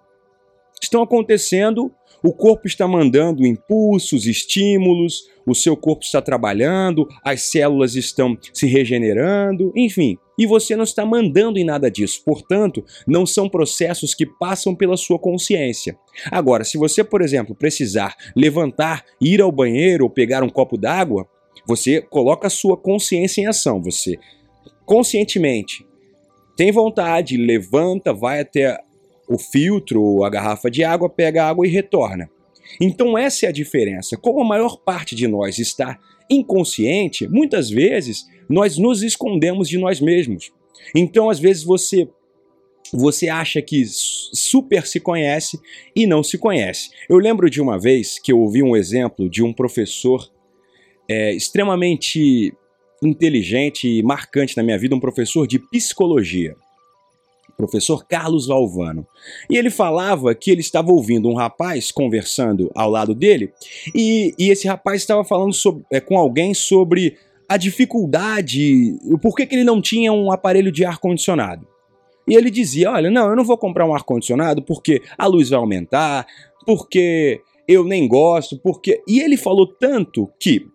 Estão 0.81 1.03
acontecendo 1.03 1.91
o 2.23 2.31
corpo 2.31 2.67
está 2.67 2.87
mandando 2.87 3.45
impulsos, 3.45 4.25
estímulos, 4.25 5.23
o 5.45 5.55
seu 5.55 5.75
corpo 5.75 6.03
está 6.03 6.21
trabalhando, 6.21 7.07
as 7.23 7.51
células 7.51 7.95
estão 7.95 8.37
se 8.53 8.67
regenerando, 8.67 9.71
enfim. 9.75 10.17
E 10.37 10.45
você 10.45 10.75
não 10.75 10.83
está 10.83 11.05
mandando 11.05 11.57
em 11.59 11.63
nada 11.63 11.89
disso. 11.89 12.21
Portanto, 12.23 12.83
não 13.07 13.25
são 13.25 13.49
processos 13.49 14.13
que 14.13 14.25
passam 14.25 14.75
pela 14.75 14.97
sua 14.97 15.19
consciência. 15.19 15.97
Agora, 16.31 16.63
se 16.63 16.77
você, 16.77 17.03
por 17.03 17.21
exemplo, 17.21 17.55
precisar 17.55 18.15
levantar, 18.35 19.03
ir 19.19 19.41
ao 19.41 19.51
banheiro 19.51 20.05
ou 20.05 20.09
pegar 20.09 20.43
um 20.43 20.49
copo 20.49 20.77
d'água, 20.77 21.27
você 21.67 22.01
coloca 22.01 22.47
a 22.47 22.51
sua 22.51 22.77
consciência 22.77 23.41
em 23.41 23.47
ação. 23.47 23.81
Você 23.81 24.17
conscientemente 24.85 25.85
tem 26.55 26.71
vontade, 26.71 27.37
levanta, 27.37 28.13
vai 28.13 28.41
até 28.41 28.79
o 29.31 29.37
filtro 29.37 30.01
ou 30.03 30.25
a 30.25 30.29
garrafa 30.29 30.69
de 30.69 30.83
água, 30.83 31.09
pega 31.09 31.43
a 31.43 31.49
água 31.49 31.65
e 31.65 31.69
retorna. 31.69 32.29
Então 32.79 33.17
essa 33.17 33.45
é 33.45 33.49
a 33.49 33.53
diferença. 33.53 34.17
Como 34.17 34.41
a 34.41 34.45
maior 34.45 34.77
parte 34.77 35.15
de 35.15 35.27
nós 35.27 35.57
está 35.57 35.97
inconsciente, 36.29 37.27
muitas 37.27 37.69
vezes 37.69 38.25
nós 38.49 38.77
nos 38.77 39.01
escondemos 39.01 39.69
de 39.69 39.77
nós 39.77 40.01
mesmos. 40.01 40.51
Então 40.93 41.29
às 41.29 41.39
vezes 41.39 41.63
você 41.63 42.07
você 42.93 43.29
acha 43.29 43.61
que 43.61 43.85
super 43.85 44.85
se 44.85 44.99
conhece 44.99 45.57
e 45.95 46.05
não 46.05 46.21
se 46.21 46.37
conhece. 46.37 46.89
Eu 47.07 47.17
lembro 47.19 47.49
de 47.49 47.61
uma 47.61 47.79
vez 47.79 48.19
que 48.19 48.33
eu 48.33 48.39
ouvi 48.39 48.61
um 48.61 48.75
exemplo 48.75 49.29
de 49.29 49.41
um 49.41 49.53
professor 49.53 50.29
é, 51.07 51.33
extremamente 51.33 52.53
inteligente 53.01 53.87
e 53.87 54.03
marcante 54.03 54.57
na 54.57 54.63
minha 54.63 54.77
vida, 54.77 54.93
um 54.93 54.99
professor 54.99 55.47
de 55.47 55.57
psicologia 55.57 56.53
professor 57.61 58.05
Carlos 58.05 58.47
Valvano. 58.47 59.05
E 59.49 59.57
ele 59.57 59.69
falava 59.69 60.33
que 60.33 60.51
ele 60.51 60.61
estava 60.61 60.91
ouvindo 60.91 61.29
um 61.29 61.35
rapaz 61.35 61.91
conversando 61.91 62.71
ao 62.75 62.89
lado 62.89 63.13
dele, 63.13 63.51
e, 63.95 64.33
e 64.37 64.49
esse 64.49 64.67
rapaz 64.67 65.01
estava 65.01 65.23
falando 65.23 65.53
sobre, 65.53 65.83
é, 65.91 65.99
com 65.99 66.17
alguém 66.17 66.53
sobre 66.53 67.17
a 67.47 67.57
dificuldade, 67.57 68.97
o 69.03 69.17
porquê 69.17 69.45
que 69.45 69.55
ele 69.55 69.63
não 69.63 69.81
tinha 69.81 70.13
um 70.13 70.31
aparelho 70.31 70.71
de 70.71 70.85
ar-condicionado. 70.85 71.67
E 72.27 72.35
ele 72.35 72.49
dizia: 72.49 72.91
Olha, 72.91 73.11
não, 73.11 73.29
eu 73.29 73.35
não 73.35 73.43
vou 73.43 73.57
comprar 73.57 73.85
um 73.85 73.93
ar-condicionado 73.93 74.61
porque 74.61 75.01
a 75.17 75.27
luz 75.27 75.49
vai 75.49 75.59
aumentar, 75.59 76.25
porque 76.65 77.41
eu 77.67 77.83
nem 77.83 78.07
gosto, 78.07 78.57
porque. 78.59 79.01
E 79.07 79.19
ele 79.19 79.37
falou 79.37 79.67
tanto 79.67 80.29
que 80.39 80.65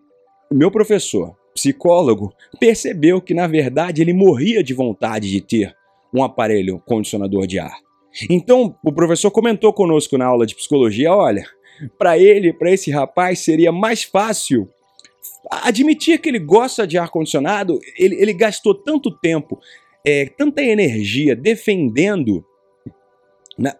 meu 0.51 0.71
professor, 0.71 1.35
psicólogo, 1.53 2.31
percebeu 2.59 3.19
que 3.19 3.33
na 3.33 3.47
verdade 3.47 4.01
ele 4.01 4.13
morria 4.13 4.63
de 4.63 4.73
vontade 4.73 5.29
de 5.29 5.41
ter 5.41 5.75
um 6.17 6.23
aparelho 6.23 6.81
condicionador 6.85 7.45
de 7.47 7.59
ar. 7.59 7.77
Então, 8.29 8.75
o 8.83 8.91
professor 8.91 9.29
comentou 9.29 9.71
conosco 9.71 10.17
na 10.17 10.25
aula 10.25 10.45
de 10.45 10.55
psicologia: 10.55 11.13
olha, 11.13 11.45
para 11.97 12.17
ele, 12.17 12.51
para 12.51 12.71
esse 12.71 12.91
rapaz, 12.91 13.39
seria 13.39 13.71
mais 13.71 14.03
fácil 14.03 14.67
admitir 15.51 16.19
que 16.19 16.29
ele 16.29 16.39
gosta 16.39 16.87
de 16.87 16.97
ar-condicionado. 16.97 17.79
Ele, 17.97 18.15
ele, 18.15 18.33
gastou 18.33 18.73
tanto 18.73 19.11
tempo, 19.19 19.59
é, 20.05 20.25
tanta 20.25 20.61
energia 20.61 21.35
defendendo 21.35 22.43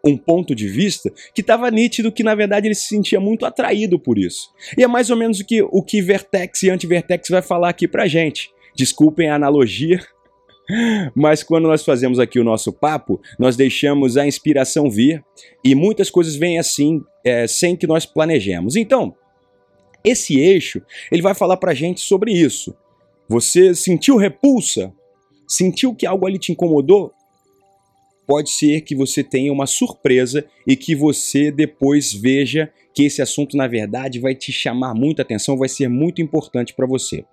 um 0.04 0.18
ponto 0.18 0.56
de 0.56 0.68
vista 0.68 1.12
que 1.36 1.42
estava 1.42 1.70
nítido 1.70 2.12
que, 2.12 2.24
na 2.24 2.34
verdade, 2.34 2.68
ele 2.68 2.76
se 2.76 2.88
sentia 2.88 3.20
muito 3.20 3.46
atraído 3.46 4.00
por 4.00 4.18
isso. 4.18 4.50
E 4.78 4.84
é 4.84 4.88
mais 4.88 5.10
ou 5.10 5.18
menos 5.18 5.40
o 5.40 5.46
que, 5.46 5.62
o 5.62 5.84
que 5.84 6.02
Vertex 6.02 6.64
e 6.64 6.70
Antivertex 6.70 7.30
vai 7.30 7.42
falar 7.42 7.70
aqui 7.70 7.88
para 7.88 8.08
gente. 8.08 8.50
Desculpem 8.76 9.30
a 9.30 9.36
analogia, 9.36 10.00
mas 11.16 11.44
quando 11.44 11.68
nós 11.68 11.84
fazemos 11.84 12.20
aqui 12.20 12.40
o 12.40 12.44
nosso 12.44 12.74
papo, 12.74 13.22
nós 13.40 13.56
deixamos 13.56 14.18
a 14.18 14.28
inspiração 14.28 14.90
vir 14.90 15.24
e 15.64 15.74
muitas 15.74 16.10
coisas 16.10 16.36
vêm 16.36 16.60
assim, 16.60 17.02
é, 17.24 17.48
sem 17.48 17.76
que 17.76 17.88
nós 17.88 18.06
planejemos. 18.06 18.76
Então, 18.76 19.16
esse 20.04 20.40
eixo, 20.40 20.82
ele 21.12 21.22
vai 21.22 21.34
falar 21.34 21.58
pra 21.58 21.74
gente 21.74 22.02
sobre 22.02 22.32
isso. 22.32 22.76
Você 23.28 23.76
sentiu 23.76 24.16
repulsa? 24.16 24.94
Sentiu 25.48 25.94
que 25.96 26.06
algo 26.06 26.26
ali 26.26 26.38
te 26.38 26.52
incomodou? 26.52 27.14
Pode 28.26 28.50
ser 28.50 28.82
que 28.82 28.94
você 28.94 29.24
tenha 29.24 29.54
uma 29.54 29.66
surpresa 29.66 30.46
e 30.66 30.76
que 30.76 30.94
você 30.94 31.50
depois 31.50 32.14
veja 32.14 32.72
que 32.94 33.04
esse 33.04 33.22
assunto, 33.22 33.56
na 33.56 33.68
verdade, 33.68 34.20
vai 34.20 34.36
te 34.36 34.52
chamar 34.52 34.94
muita 34.94 35.22
atenção, 35.22 35.58
vai 35.58 35.70
ser 35.70 35.88
muito 35.88 36.22
importante 36.22 36.74
para 36.74 36.86
você. 36.86 37.24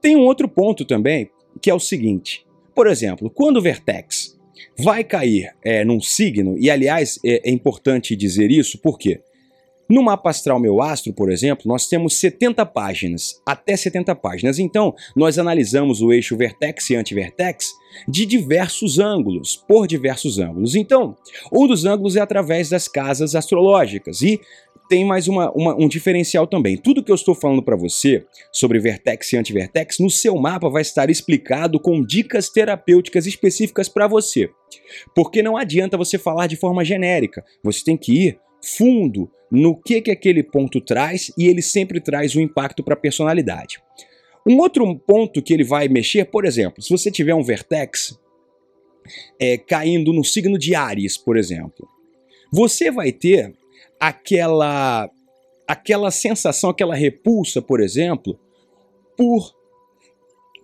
Tem 0.00 0.16
um 0.16 0.24
outro 0.24 0.48
ponto 0.48 0.84
também 0.84 1.30
que 1.60 1.70
é 1.70 1.74
o 1.74 1.80
seguinte: 1.80 2.46
por 2.74 2.86
exemplo, 2.86 3.30
quando 3.30 3.56
o 3.56 3.62
vertex 3.62 4.36
vai 4.78 5.02
cair 5.02 5.54
é, 5.64 5.84
num 5.84 6.00
signo, 6.00 6.56
e 6.58 6.70
aliás 6.70 7.18
é, 7.24 7.48
é 7.48 7.50
importante 7.50 8.14
dizer 8.14 8.50
isso 8.50 8.78
porque 8.78 9.20
no 9.88 10.02
mapa 10.02 10.30
astral 10.30 10.58
meu 10.58 10.82
astro, 10.82 11.12
por 11.12 11.30
exemplo, 11.30 11.62
nós 11.66 11.88
temos 11.88 12.18
70 12.18 12.66
páginas, 12.66 13.40
até 13.46 13.76
70 13.76 14.14
páginas. 14.16 14.58
Então, 14.58 14.94
nós 15.14 15.38
analisamos 15.38 16.02
o 16.02 16.12
eixo 16.12 16.36
vertex 16.36 16.90
e 16.90 16.96
antivertex 16.96 17.72
de 18.08 18.26
diversos 18.26 18.98
ângulos, 18.98 19.56
por 19.56 19.86
diversos 19.86 20.38
ângulos. 20.38 20.74
Então, 20.74 21.16
um 21.52 21.66
dos 21.68 21.84
ângulos 21.84 22.16
é 22.16 22.20
através 22.20 22.68
das 22.68 22.88
casas 22.88 23.34
astrológicas 23.34 24.22
e 24.22 24.40
tem 24.88 25.04
mais 25.04 25.28
uma, 25.28 25.50
uma, 25.52 25.74
um 25.74 25.88
diferencial 25.88 26.46
também. 26.46 26.76
Tudo 26.76 27.02
que 27.02 27.10
eu 27.10 27.14
estou 27.14 27.34
falando 27.34 27.62
para 27.62 27.76
você 27.76 28.24
sobre 28.52 28.78
vertex 28.78 29.32
e 29.32 29.36
antivertex, 29.36 29.98
no 29.98 30.10
seu 30.10 30.36
mapa 30.36 30.68
vai 30.68 30.82
estar 30.82 31.10
explicado 31.10 31.80
com 31.80 32.04
dicas 32.04 32.48
terapêuticas 32.48 33.26
específicas 33.26 33.88
para 33.88 34.06
você. 34.06 34.48
Porque 35.14 35.42
não 35.42 35.56
adianta 35.56 35.96
você 35.96 36.18
falar 36.18 36.46
de 36.46 36.56
forma 36.56 36.84
genérica. 36.84 37.44
Você 37.62 37.84
tem 37.84 37.96
que 37.96 38.12
ir 38.12 38.38
fundo 38.62 39.30
no 39.50 39.80
que, 39.80 40.00
que 40.00 40.10
aquele 40.10 40.42
ponto 40.42 40.80
traz 40.80 41.32
e 41.38 41.46
ele 41.46 41.62
sempre 41.62 42.00
traz 42.00 42.34
um 42.34 42.40
impacto 42.40 42.82
para 42.82 42.94
a 42.94 42.98
personalidade. 42.98 43.80
Um 44.46 44.58
outro 44.58 44.96
ponto 44.98 45.42
que 45.42 45.52
ele 45.52 45.64
vai 45.64 45.88
mexer, 45.88 46.24
por 46.26 46.44
exemplo, 46.44 46.82
se 46.82 46.90
você 46.90 47.10
tiver 47.10 47.34
um 47.34 47.42
vertex 47.42 48.18
é, 49.40 49.56
caindo 49.56 50.12
no 50.12 50.24
signo 50.24 50.58
de 50.58 50.74
Ares, 50.74 51.16
por 51.16 51.36
exemplo, 51.36 51.88
você 52.52 52.90
vai 52.90 53.12
ter 53.12 53.52
aquela 54.00 55.10
aquela 55.66 56.10
sensação, 56.10 56.70
aquela 56.70 56.94
repulsa, 56.94 57.60
por 57.60 57.80
exemplo, 57.80 58.38
por 59.16 59.54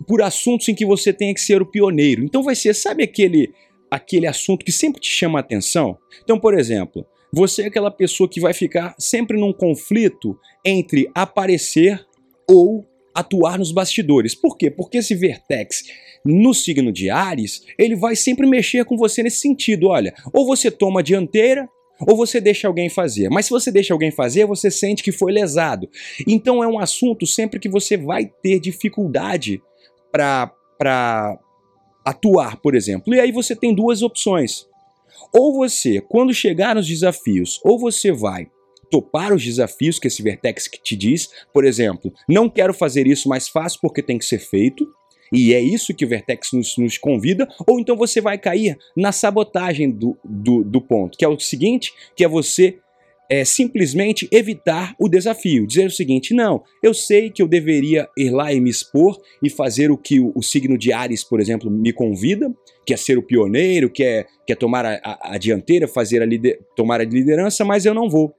por 0.07 0.23
assuntos 0.23 0.69
em 0.69 0.75
que 0.75 0.85
você 0.85 1.13
tenha 1.13 1.35
que 1.35 1.41
ser 1.41 1.63
o 1.63 1.67
pioneiro. 1.67 2.25
Então 2.25 2.43
vai 2.43 2.55
ser, 2.55 2.75
sabe 2.75 3.05
aquele 3.05 3.53
aquele 3.91 4.27
assunto 4.27 4.65
que 4.65 4.73
sempre 4.73 5.01
te 5.01 5.11
chama 5.11 5.39
a 5.39 5.41
atenção? 5.41 5.99
Então, 6.23 6.41
por 6.41 6.59
exemplo, 6.59 7.07
você 7.33 7.63
é 7.63 7.67
aquela 7.67 7.91
pessoa 7.91 8.29
que 8.29 8.41
vai 8.41 8.55
ficar 8.55 8.95
sempre 8.99 9.39
num 9.39 9.53
conflito 9.53 10.39
entre 10.65 11.11
aparecer 11.15 12.05
ou 12.49 12.87
atuar 13.15 13.59
nos 13.59 13.73
bastidores. 13.73 14.35
Por 14.35 14.57
quê? 14.57 14.71
Porque 14.71 14.99
esse 14.99 15.15
vertex 15.15 15.85
no 16.25 16.55
signo 16.55 16.93
de 16.93 17.11
Ares, 17.11 17.63
ele 17.79 17.97
vai 17.97 18.15
sempre 18.17 18.47
mexer 18.47 18.85
com 18.85 18.97
você 18.97 19.23
nesse 19.23 19.39
sentido. 19.39 19.89
Olha, 19.89 20.15
ou 20.33 20.47
você 20.47 20.71
toma 20.71 21.01
a 21.01 21.03
dianteira, 21.03 21.69
ou 22.07 22.17
você 22.17 22.41
deixa 22.41 22.69
alguém 22.69 22.89
fazer. 22.89 23.29
Mas 23.31 23.47
se 23.47 23.51
você 23.51 23.71
deixa 23.71 23.93
alguém 23.93 24.11
fazer, 24.11 24.47
você 24.47 24.71
sente 24.71 25.03
que 25.03 25.13
foi 25.13 25.33
lesado. 25.33 25.89
Então 26.27 26.63
é 26.63 26.67
um 26.67 26.79
assunto 26.79 27.27
sempre 27.27 27.61
que 27.61 27.69
você 27.69 27.97
vai 27.97 28.27
ter 28.27 28.59
dificuldade 28.59 29.63
para 30.11 31.39
atuar, 32.05 32.57
por 32.57 32.75
exemplo. 32.75 33.15
E 33.15 33.21
aí 33.21 33.33
você 33.33 33.55
tem 33.55 33.75
duas 33.75 34.03
opções. 34.03 34.67
Ou 35.33 35.55
você, 35.55 36.01
quando 36.01 36.35
chegar 36.35 36.75
nos 36.75 36.87
desafios, 36.87 37.61
ou 37.65 37.79
você 37.79 38.13
vai 38.13 38.49
topar 38.91 39.33
os 39.33 39.43
desafios 39.43 39.99
que 39.99 40.09
esse 40.09 40.23
Vertex 40.23 40.69
te 40.83 40.95
diz, 40.95 41.31
por 41.53 41.65
exemplo, 41.65 42.13
não 42.29 42.51
quero 42.51 42.75
fazer 42.75 43.07
isso 43.07 43.27
mais 43.27 43.49
fácil 43.49 43.79
porque 43.81 44.03
tem 44.03 44.19
que 44.19 44.25
ser 44.27 44.39
feito, 44.39 44.87
e 45.33 45.55
é 45.55 45.61
isso 45.61 45.95
que 45.95 46.05
o 46.05 46.09
Vertex 46.09 46.53
nos, 46.53 46.77
nos 46.77 46.99
convida, 46.99 47.49
ou 47.67 47.81
então 47.81 47.97
você 47.97 48.21
vai 48.21 48.37
cair 48.37 48.77
na 48.97 49.13
sabotagem 49.13 49.91
do, 49.91 50.17
do, 50.23 50.63
do 50.63 50.81
ponto, 50.81 51.17
que 51.17 51.25
é 51.25 51.29
o 51.29 51.39
seguinte, 51.41 51.93
que 52.15 52.25
é 52.25 52.29
você 52.29 52.79
é, 53.31 53.47
simplesmente 53.47 54.29
evitar 54.31 54.95
o 54.99 55.09
desafio, 55.09 55.67
dizer 55.67 55.87
o 55.87 55.91
seguinte, 55.91 56.35
não, 56.35 56.63
eu 56.83 56.93
sei 56.93 57.31
que 57.31 57.41
eu 57.41 57.49
deveria 57.49 58.07
ir 58.15 58.31
lá 58.31 58.53
e 58.53 58.61
me 58.61 58.69
expor 58.69 59.19
e 59.43 59.49
fazer 59.49 59.91
o 59.91 59.97
que 59.97 60.21
o, 60.21 60.33
o 60.35 60.43
signo 60.43 60.77
de 60.77 60.93
Ares, 60.93 61.25
por 61.25 61.41
exemplo, 61.41 61.71
me 61.71 61.95
convida, 61.95 62.53
que 62.87 62.93
é 62.93 62.97
ser 62.97 63.17
o 63.17 63.23
pioneiro, 63.23 63.89
que 63.89 64.05
é, 64.05 64.27
que 64.47 64.53
é 64.53 64.57
tomar 64.57 64.85
a, 64.85 65.01
a, 65.03 65.35
a 65.35 65.39
dianteira, 65.39 65.89
fazer 65.89 66.21
a 66.21 66.27
lider, 66.27 66.61
tomar 66.77 67.01
a 67.01 67.05
liderança, 67.05 67.65
mas 67.65 67.87
eu 67.87 67.95
não 67.95 68.11
vou. 68.11 68.35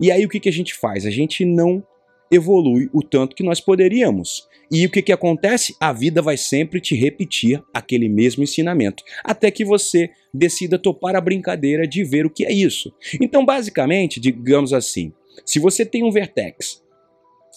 E 0.00 0.10
aí 0.10 0.24
o 0.24 0.28
que, 0.28 0.40
que 0.40 0.48
a 0.48 0.52
gente 0.52 0.74
faz? 0.74 1.04
A 1.04 1.10
gente 1.10 1.44
não 1.44 1.84
evolui 2.30 2.88
o 2.92 3.02
tanto 3.02 3.36
que 3.36 3.42
nós 3.42 3.60
poderíamos. 3.60 4.48
E 4.70 4.86
o 4.86 4.90
que, 4.90 5.02
que 5.02 5.12
acontece? 5.12 5.76
A 5.78 5.92
vida 5.92 6.22
vai 6.22 6.36
sempre 6.36 6.80
te 6.80 6.94
repetir 6.94 7.62
aquele 7.72 8.08
mesmo 8.08 8.42
ensinamento, 8.42 9.04
até 9.22 9.50
que 9.50 9.64
você 9.64 10.10
decida 10.32 10.78
topar 10.78 11.14
a 11.14 11.20
brincadeira 11.20 11.86
de 11.86 12.02
ver 12.02 12.26
o 12.26 12.30
que 12.30 12.44
é 12.44 12.52
isso. 12.52 12.92
Então, 13.20 13.44
basicamente, 13.44 14.18
digamos 14.18 14.72
assim, 14.72 15.12
se 15.44 15.58
você 15.58 15.84
tem 15.84 16.02
um 16.02 16.10
vertex 16.10 16.82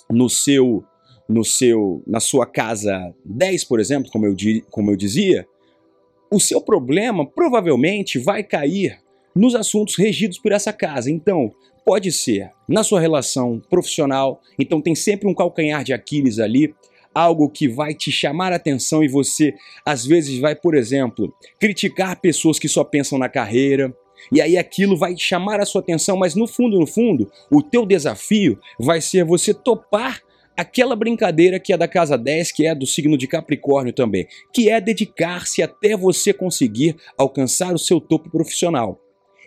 no 0.10 0.30
seu 0.30 0.84
no 1.30 1.44
seu 1.44 2.02
na 2.08 2.22
sua 2.22 2.46
casa 2.46 3.14
10, 3.26 3.66
por 3.66 3.80
exemplo, 3.80 4.10
como 4.12 4.26
eu, 4.26 4.36
como 4.70 4.92
eu 4.92 4.96
dizia, 4.96 5.46
o 6.32 6.40
seu 6.40 6.62
problema 6.62 7.26
provavelmente 7.26 8.18
vai 8.18 8.44
cair 8.44 8.98
nos 9.36 9.56
assuntos 9.56 9.96
regidos 9.98 10.40
por 10.40 10.52
essa 10.52 10.74
casa. 10.74 11.12
Então, 11.12 11.54
pode 11.88 12.12
ser 12.12 12.52
na 12.68 12.84
sua 12.84 13.00
relação 13.00 13.62
profissional, 13.70 14.42
então 14.60 14.82
tem 14.82 14.94
sempre 14.94 15.26
um 15.26 15.34
calcanhar 15.34 15.86
de 15.86 15.94
Aquiles 15.94 16.38
ali, 16.38 16.76
algo 17.16 17.50
que 17.50 17.66
vai 17.66 17.94
te 17.94 18.12
chamar 18.12 18.52
a 18.52 18.58
atenção 18.58 19.02
e 19.06 19.08
você 19.08 19.54
às 19.86 20.06
vezes 20.06 20.38
vai, 20.38 20.54
por 20.54 20.76
exemplo, 20.76 21.34
criticar 21.58 22.20
pessoas 22.20 22.60
que 22.60 22.68
só 22.68 22.84
pensam 22.84 23.18
na 23.18 23.30
carreira, 23.30 23.96
e 24.34 24.42
aí 24.42 24.58
aquilo 24.58 24.98
vai 24.98 25.16
chamar 25.18 25.62
a 25.62 25.66
sua 25.66 25.80
atenção, 25.80 26.18
mas 26.18 26.36
no 26.36 26.46
fundo, 26.46 26.78
no 26.78 26.86
fundo, 26.86 27.32
o 27.50 27.64
teu 27.64 27.86
desafio 27.86 28.60
vai 28.78 29.00
ser 29.00 29.24
você 29.24 29.54
topar 29.54 30.22
aquela 30.58 30.94
brincadeira 30.94 31.58
que 31.58 31.72
é 31.72 31.78
da 31.78 31.88
casa 31.88 32.18
10, 32.18 32.52
que 32.52 32.66
é 32.66 32.76
do 32.76 32.86
signo 32.86 33.18
de 33.18 33.28
Capricórnio 33.28 33.94
também, 33.94 34.28
que 34.54 34.70
é 34.70 34.82
dedicar-se 34.82 35.64
até 35.64 35.96
você 35.96 36.34
conseguir 36.34 36.98
alcançar 37.18 37.74
o 37.74 37.80
seu 37.80 38.02
topo 38.02 38.30
profissional. 38.30 39.00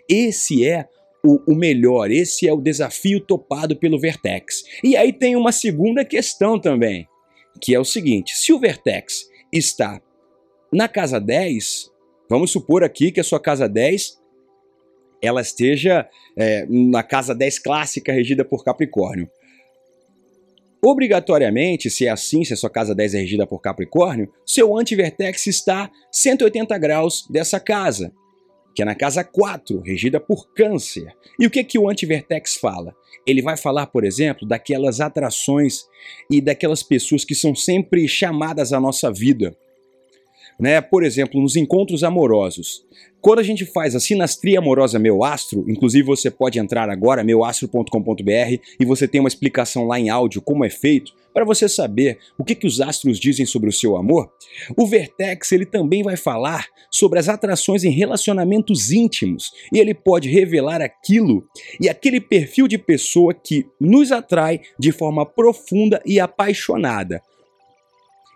Esse 0.09 0.65
é 0.65 0.87
o, 1.23 1.51
o, 1.51 1.55
melhor, 1.55 2.09
esse 2.09 2.47
é 2.47 2.53
o 2.53 2.61
desafio 2.61 3.19
topado 3.19 3.75
pelo 3.75 3.99
Vertex. 3.99 4.63
E 4.83 4.95
aí 4.95 5.13
tem 5.13 5.35
uma 5.35 5.51
segunda 5.51 6.03
questão 6.03 6.59
também, 6.59 7.07
que 7.61 7.75
é 7.75 7.79
o 7.79 7.85
seguinte: 7.85 8.35
se 8.35 8.51
o 8.51 8.59
Vertex 8.59 9.29
está 9.51 10.01
na 10.71 10.87
casa 10.87 11.19
10, 11.19 11.91
vamos 12.29 12.51
supor 12.51 12.83
aqui 12.83 13.11
que 13.11 13.19
a 13.19 13.23
sua 13.23 13.39
casa 13.39 13.67
10 13.67 14.19
ela 15.21 15.41
esteja 15.41 16.09
é, 16.35 16.65
na 16.67 17.03
casa 17.03 17.35
10 17.35 17.59
clássica 17.59 18.11
regida 18.11 18.43
por 18.43 18.63
Capricórnio. 18.63 19.29
Obrigatoriamente, 20.83 21.91
se 21.91 22.07
é 22.07 22.09
assim, 22.09 22.43
se 22.43 22.53
a 22.53 22.57
sua 22.57 22.69
casa 22.69 22.95
10 22.95 23.13
é 23.13 23.19
regida 23.19 23.45
por 23.45 23.61
Capricórnio, 23.61 24.33
seu 24.43 24.75
antivertex 24.75 25.45
está 25.45 25.91
180 26.11 26.75
graus 26.79 27.27
dessa 27.29 27.59
casa 27.59 28.11
que 28.73 28.81
é 28.81 28.85
na 28.85 28.95
casa 28.95 29.23
4, 29.23 29.81
regida 29.81 30.19
por 30.19 30.51
Câncer. 30.53 31.13
E 31.39 31.45
o 31.45 31.49
que, 31.49 31.63
que 31.63 31.77
o 31.77 31.89
Antivertex 31.89 32.55
fala? 32.55 32.95
Ele 33.25 33.41
vai 33.41 33.57
falar, 33.57 33.87
por 33.87 34.03
exemplo, 34.03 34.47
daquelas 34.47 34.99
atrações 34.99 35.85
e 36.29 36.41
daquelas 36.41 36.81
pessoas 36.81 37.23
que 37.23 37.35
são 37.35 37.53
sempre 37.53 38.07
chamadas 38.07 38.73
à 38.73 38.79
nossa 38.79 39.11
vida. 39.11 39.55
Né? 40.59 40.81
Por 40.81 41.03
exemplo, 41.03 41.41
nos 41.41 41.55
encontros 41.55 42.03
amorosos. 42.03 42.85
Quando 43.21 43.39
a 43.39 43.43
gente 43.43 43.65
faz 43.65 43.95
a 43.95 43.99
sinastria 43.99 44.57
amorosa 44.57 44.97
Meu 44.97 45.23
Astro, 45.23 45.63
inclusive 45.69 46.03
você 46.03 46.31
pode 46.31 46.57
entrar 46.57 46.89
agora, 46.89 47.23
meuastro.com.br, 47.23 48.59
e 48.79 48.85
você 48.85 49.07
tem 49.07 49.21
uma 49.21 49.27
explicação 49.27 49.85
lá 49.85 49.99
em 49.99 50.09
áudio 50.09 50.41
como 50.41 50.65
é 50.65 50.69
feito, 50.71 51.13
para 51.33 51.45
você 51.45 51.69
saber 51.69 52.17
o 52.37 52.43
que, 52.43 52.55
que 52.55 52.67
os 52.67 52.81
astros 52.81 53.19
dizem 53.19 53.45
sobre 53.45 53.69
o 53.69 53.71
seu 53.71 53.95
amor, 53.95 54.29
o 54.75 54.85
Vertex 54.85 55.51
ele 55.51 55.65
também 55.65 56.03
vai 56.03 56.17
falar 56.17 56.65
sobre 56.91 57.19
as 57.19 57.29
atrações 57.29 57.83
em 57.83 57.91
relacionamentos 57.91 58.91
íntimos 58.91 59.51
e 59.71 59.79
ele 59.79 59.93
pode 59.93 60.27
revelar 60.27 60.81
aquilo 60.81 61.47
e 61.79 61.87
aquele 61.87 62.19
perfil 62.19 62.67
de 62.67 62.77
pessoa 62.77 63.33
que 63.33 63.65
nos 63.79 64.11
atrai 64.11 64.61
de 64.77 64.91
forma 64.91 65.25
profunda 65.25 66.01
e 66.05 66.19
apaixonada. 66.19 67.21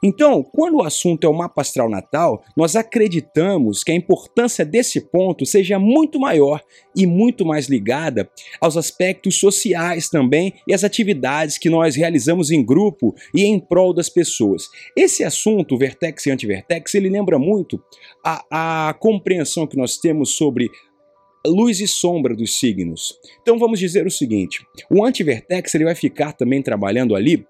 Então, 0.08 0.44
quando 0.44 0.76
o 0.76 0.84
assunto 0.84 1.24
é 1.24 1.28
o 1.28 1.34
mapa 1.34 1.62
astral 1.62 1.90
natal, 1.90 2.44
nós 2.56 2.76
acreditamos 2.76 3.84
que 3.84 3.92
a 3.92 3.96
importância 3.96 4.64
desse 4.64 5.02
ponto 5.02 5.48
seja 5.48 5.80
muito 5.80 6.20
maior 6.20 6.62
e 6.96 7.08
muito 7.08 7.44
mais 7.44 7.66
ligada 7.66 8.30
aos 8.62 8.78
aspectos 8.78 9.40
sociais 9.40 10.08
também 10.08 10.54
e 10.68 10.76
às 10.76 10.84
atividades 10.84 11.58
que 11.58 11.72
nós 11.72 11.96
realizamos 11.96 12.52
em 12.52 12.64
grupo 12.64 13.16
e 13.34 13.46
em 13.46 13.60
prol 13.60 13.96
das 13.96 14.08
pessoas. 14.08 14.70
Esse 14.96 15.24
assunto, 15.24 15.76
vertex 15.76 16.28
e 16.28 16.30
antivertex, 16.30 16.94
ele 16.94 17.10
lembra 17.10 17.40
muito 17.40 17.82
a, 18.24 18.90
a 18.90 18.94
compreensão 18.94 19.66
que 19.66 19.76
nós 19.76 19.98
temos 19.98 20.36
sobre 20.36 20.70
luz 21.48 21.80
e 21.80 21.88
sombra 21.88 22.36
dos 22.36 22.60
signos. 22.60 23.20
Então 23.42 23.58
vamos 23.58 23.80
dizer 23.80 24.06
o 24.06 24.12
seguinte: 24.12 24.64
o 24.88 25.04
antivertex 25.04 25.74
ele 25.74 25.86
vai 25.86 25.96
ficar 25.96 26.34
também 26.34 26.62
trabalhando 26.62 27.16
ali 27.16 27.44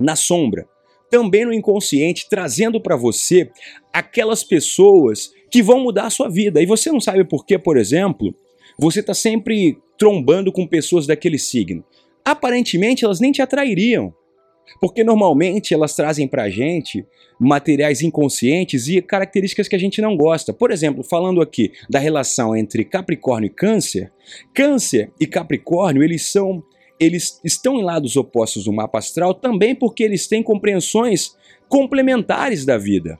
na 0.00 0.16
sombra 0.16 0.66
também 1.14 1.44
no 1.44 1.52
inconsciente, 1.52 2.26
trazendo 2.28 2.80
para 2.80 2.96
você 2.96 3.48
aquelas 3.92 4.42
pessoas 4.42 5.30
que 5.48 5.62
vão 5.62 5.78
mudar 5.78 6.06
a 6.06 6.10
sua 6.10 6.28
vida. 6.28 6.60
E 6.60 6.66
você 6.66 6.90
não 6.90 7.00
sabe 7.00 7.22
por 7.22 7.46
que, 7.46 7.56
por 7.56 7.76
exemplo, 7.76 8.34
você 8.76 8.98
está 8.98 9.14
sempre 9.14 9.78
trombando 9.96 10.50
com 10.50 10.66
pessoas 10.66 11.06
daquele 11.06 11.38
signo. 11.38 11.84
Aparentemente 12.24 13.04
elas 13.04 13.20
nem 13.20 13.30
te 13.30 13.40
atrairiam, 13.40 14.12
porque 14.80 15.04
normalmente 15.04 15.72
elas 15.72 15.94
trazem 15.94 16.26
para 16.26 16.42
a 16.42 16.50
gente 16.50 17.06
materiais 17.38 18.02
inconscientes 18.02 18.88
e 18.88 19.00
características 19.00 19.68
que 19.68 19.76
a 19.76 19.78
gente 19.78 20.02
não 20.02 20.16
gosta. 20.16 20.52
Por 20.52 20.72
exemplo, 20.72 21.04
falando 21.04 21.40
aqui 21.40 21.70
da 21.88 22.00
relação 22.00 22.56
entre 22.56 22.84
Capricórnio 22.84 23.46
e 23.46 23.54
Câncer, 23.54 24.12
Câncer 24.52 25.12
e 25.20 25.28
Capricórnio 25.28 26.02
eles 26.02 26.26
são 26.26 26.60
eles 27.04 27.40
estão 27.44 27.78
em 27.78 27.82
lados 27.82 28.16
opostos 28.16 28.64
do 28.64 28.72
mapa 28.72 28.98
astral 28.98 29.34
também 29.34 29.74
porque 29.74 30.02
eles 30.02 30.26
têm 30.26 30.42
compreensões 30.42 31.36
complementares 31.68 32.64
da 32.64 32.76
vida. 32.76 33.18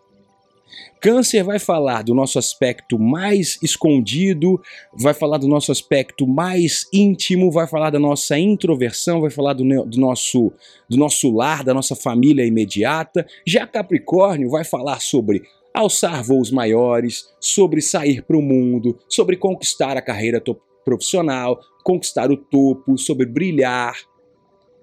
Câncer 1.00 1.44
vai 1.44 1.58
falar 1.58 2.02
do 2.02 2.14
nosso 2.14 2.38
aspecto 2.38 2.98
mais 2.98 3.58
escondido, 3.62 4.60
vai 4.98 5.12
falar 5.12 5.36
do 5.36 5.46
nosso 5.46 5.70
aspecto 5.70 6.26
mais 6.26 6.86
íntimo, 6.92 7.50
vai 7.50 7.66
falar 7.66 7.90
da 7.90 7.98
nossa 7.98 8.38
introversão, 8.38 9.20
vai 9.20 9.30
falar 9.30 9.52
do, 9.52 9.64
do, 9.84 10.00
nosso, 10.00 10.50
do 10.88 10.96
nosso 10.96 11.30
lar, 11.30 11.62
da 11.62 11.74
nossa 11.74 11.94
família 11.94 12.46
imediata. 12.46 13.26
Já 13.46 13.66
Capricórnio 13.66 14.48
vai 14.48 14.64
falar 14.64 15.00
sobre 15.00 15.42
alçar 15.74 16.24
voos 16.24 16.50
maiores, 16.50 17.28
sobre 17.38 17.82
sair 17.82 18.22
para 18.22 18.38
o 18.38 18.42
mundo, 18.42 18.98
sobre 19.08 19.36
conquistar 19.36 19.96
a 19.96 20.02
carreira 20.02 20.40
profissional, 20.84 21.60
conquistar 21.82 22.30
o 22.30 22.36
topo, 22.36 22.96
sobre 22.98 23.26
brilhar. 23.26 23.94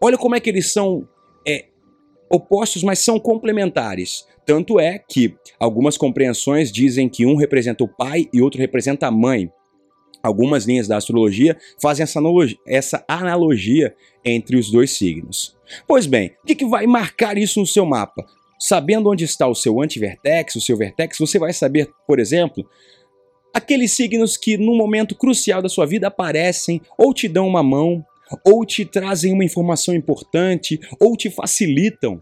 Olha 0.01 0.17
como 0.17 0.35
é 0.35 0.39
que 0.39 0.49
eles 0.49 0.73
são 0.73 1.07
é, 1.47 1.65
opostos, 2.29 2.83
mas 2.83 2.99
são 2.99 3.19
complementares. 3.19 4.25
Tanto 4.45 4.79
é 4.79 4.97
que 4.97 5.35
algumas 5.59 5.97
compreensões 5.97 6.71
dizem 6.71 7.07
que 7.07 7.25
um 7.25 7.35
representa 7.35 7.83
o 7.83 7.87
pai 7.87 8.27
e 8.33 8.41
outro 8.41 8.59
representa 8.59 9.07
a 9.07 9.11
mãe. 9.11 9.51
Algumas 10.23 10.65
linhas 10.65 10.87
da 10.87 10.97
astrologia 10.97 11.57
fazem 11.81 12.03
essa 12.03 12.19
analogia, 12.19 12.57
essa 12.67 13.03
analogia 13.07 13.95
entre 14.23 14.57
os 14.57 14.71
dois 14.71 14.91
signos. 14.91 15.57
Pois 15.87 16.05
bem, 16.05 16.35
o 16.43 16.47
que, 16.47 16.55
que 16.55 16.65
vai 16.65 16.85
marcar 16.85 17.37
isso 17.37 17.59
no 17.59 17.65
seu 17.65 17.85
mapa? 17.85 18.25
Sabendo 18.59 19.09
onde 19.09 19.23
está 19.23 19.47
o 19.47 19.55
seu 19.55 19.81
antivertex, 19.81 20.55
o 20.55 20.61
seu 20.61 20.77
vertex, 20.77 21.17
você 21.17 21.39
vai 21.39 21.51
saber, 21.53 21.91
por 22.05 22.19
exemplo, 22.19 22.67
Aqueles 23.53 23.91
signos 23.91 24.37
que 24.37 24.57
no 24.57 24.75
momento 24.75 25.15
crucial 25.15 25.61
da 25.61 25.69
sua 25.69 25.85
vida 25.85 26.07
aparecem 26.07 26.81
ou 26.97 27.13
te 27.13 27.27
dão 27.27 27.47
uma 27.47 27.61
mão, 27.61 28.05
ou 28.45 28.65
te 28.65 28.85
trazem 28.85 29.33
uma 29.33 29.43
informação 29.43 29.93
importante, 29.93 30.79
ou 30.99 31.17
te 31.17 31.29
facilitam 31.29 32.21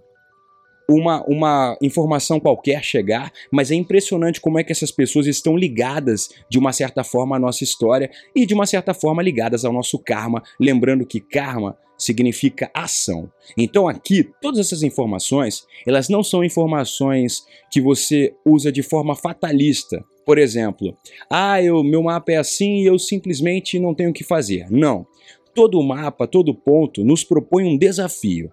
uma, 0.89 1.23
uma 1.25 1.77
informação 1.81 2.39
qualquer 2.39 2.83
chegar, 2.83 3.31
mas 3.51 3.69
é 3.69 3.75
impressionante 3.75 4.41
como 4.41 4.57
é 4.57 4.63
que 4.63 4.71
essas 4.71 4.91
pessoas 4.91 5.27
estão 5.27 5.55
ligadas 5.55 6.29
de 6.49 6.57
uma 6.57 6.73
certa 6.73 7.03
forma 7.03 7.35
à 7.35 7.39
nossa 7.39 7.63
história 7.63 8.09
e 8.35 8.45
de 8.45 8.55
uma 8.55 8.65
certa 8.65 8.93
forma 8.93 9.21
ligadas 9.21 9.63
ao 9.63 9.71
nosso 9.71 9.99
karma, 9.99 10.41
lembrando 10.59 11.05
que 11.05 11.19
karma 11.19 11.77
significa 11.95 12.71
ação. 12.73 13.29
Então 13.57 13.87
aqui, 13.87 14.27
todas 14.41 14.59
essas 14.59 14.81
informações, 14.81 15.65
elas 15.85 16.09
não 16.09 16.23
são 16.23 16.43
informações 16.43 17.43
que 17.69 17.81
você 17.81 18.33
usa 18.45 18.71
de 18.71 18.81
forma 18.81 19.15
fatalista. 19.15 20.03
Por 20.29 20.37
exemplo, 20.37 20.95
ah, 21.27 21.59
eu, 21.59 21.83
meu 21.83 22.03
mapa 22.03 22.31
é 22.31 22.37
assim 22.37 22.83
e 22.83 22.85
eu 22.85 22.99
simplesmente 22.99 23.79
não 23.79 23.95
tenho 23.95 24.11
o 24.11 24.13
que 24.13 24.23
fazer. 24.23 24.67
Não. 24.69 25.07
Todo 25.55 25.81
mapa, 25.81 26.27
todo 26.27 26.53
ponto 26.53 27.03
nos 27.03 27.23
propõe 27.23 27.63
um 27.63 27.75
desafio. 27.75 28.51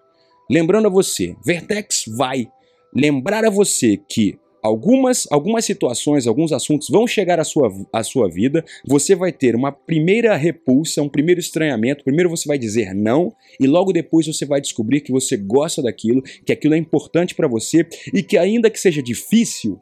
Lembrando 0.50 0.86
a 0.86 0.90
você, 0.90 1.36
Vertex 1.44 2.04
vai 2.16 2.48
lembrar 2.94 3.44
a 3.44 3.50
você 3.50 3.98
que 4.08 4.38
algumas, 4.62 5.28
algumas 5.30 5.66
situações, 5.66 6.26
alguns 6.26 6.50
assuntos 6.50 6.88
vão 6.88 7.06
chegar 7.06 7.38
à 7.38 7.44
sua, 7.44 7.70
à 7.92 8.02
sua 8.02 8.26
vida, 8.26 8.64
você 8.86 9.14
vai 9.14 9.30
ter 9.30 9.54
uma 9.54 9.70
primeira 9.70 10.34
repulsa, 10.34 11.02
um 11.02 11.10
primeiro 11.10 11.40
estranhamento, 11.40 12.04
primeiro 12.04 12.30
você 12.30 12.48
vai 12.48 12.58
dizer 12.58 12.94
não, 12.94 13.34
e 13.60 13.66
logo 13.66 13.92
depois 13.92 14.26
você 14.26 14.46
vai 14.46 14.62
descobrir 14.62 15.02
que 15.02 15.12
você 15.12 15.36
gosta 15.36 15.82
daquilo, 15.82 16.22
que 16.22 16.54
aquilo 16.54 16.72
é 16.72 16.78
importante 16.78 17.34
para 17.34 17.46
você 17.46 17.86
e 18.14 18.22
que 18.22 18.38
ainda 18.38 18.70
que 18.70 18.80
seja 18.80 19.02
difícil, 19.02 19.78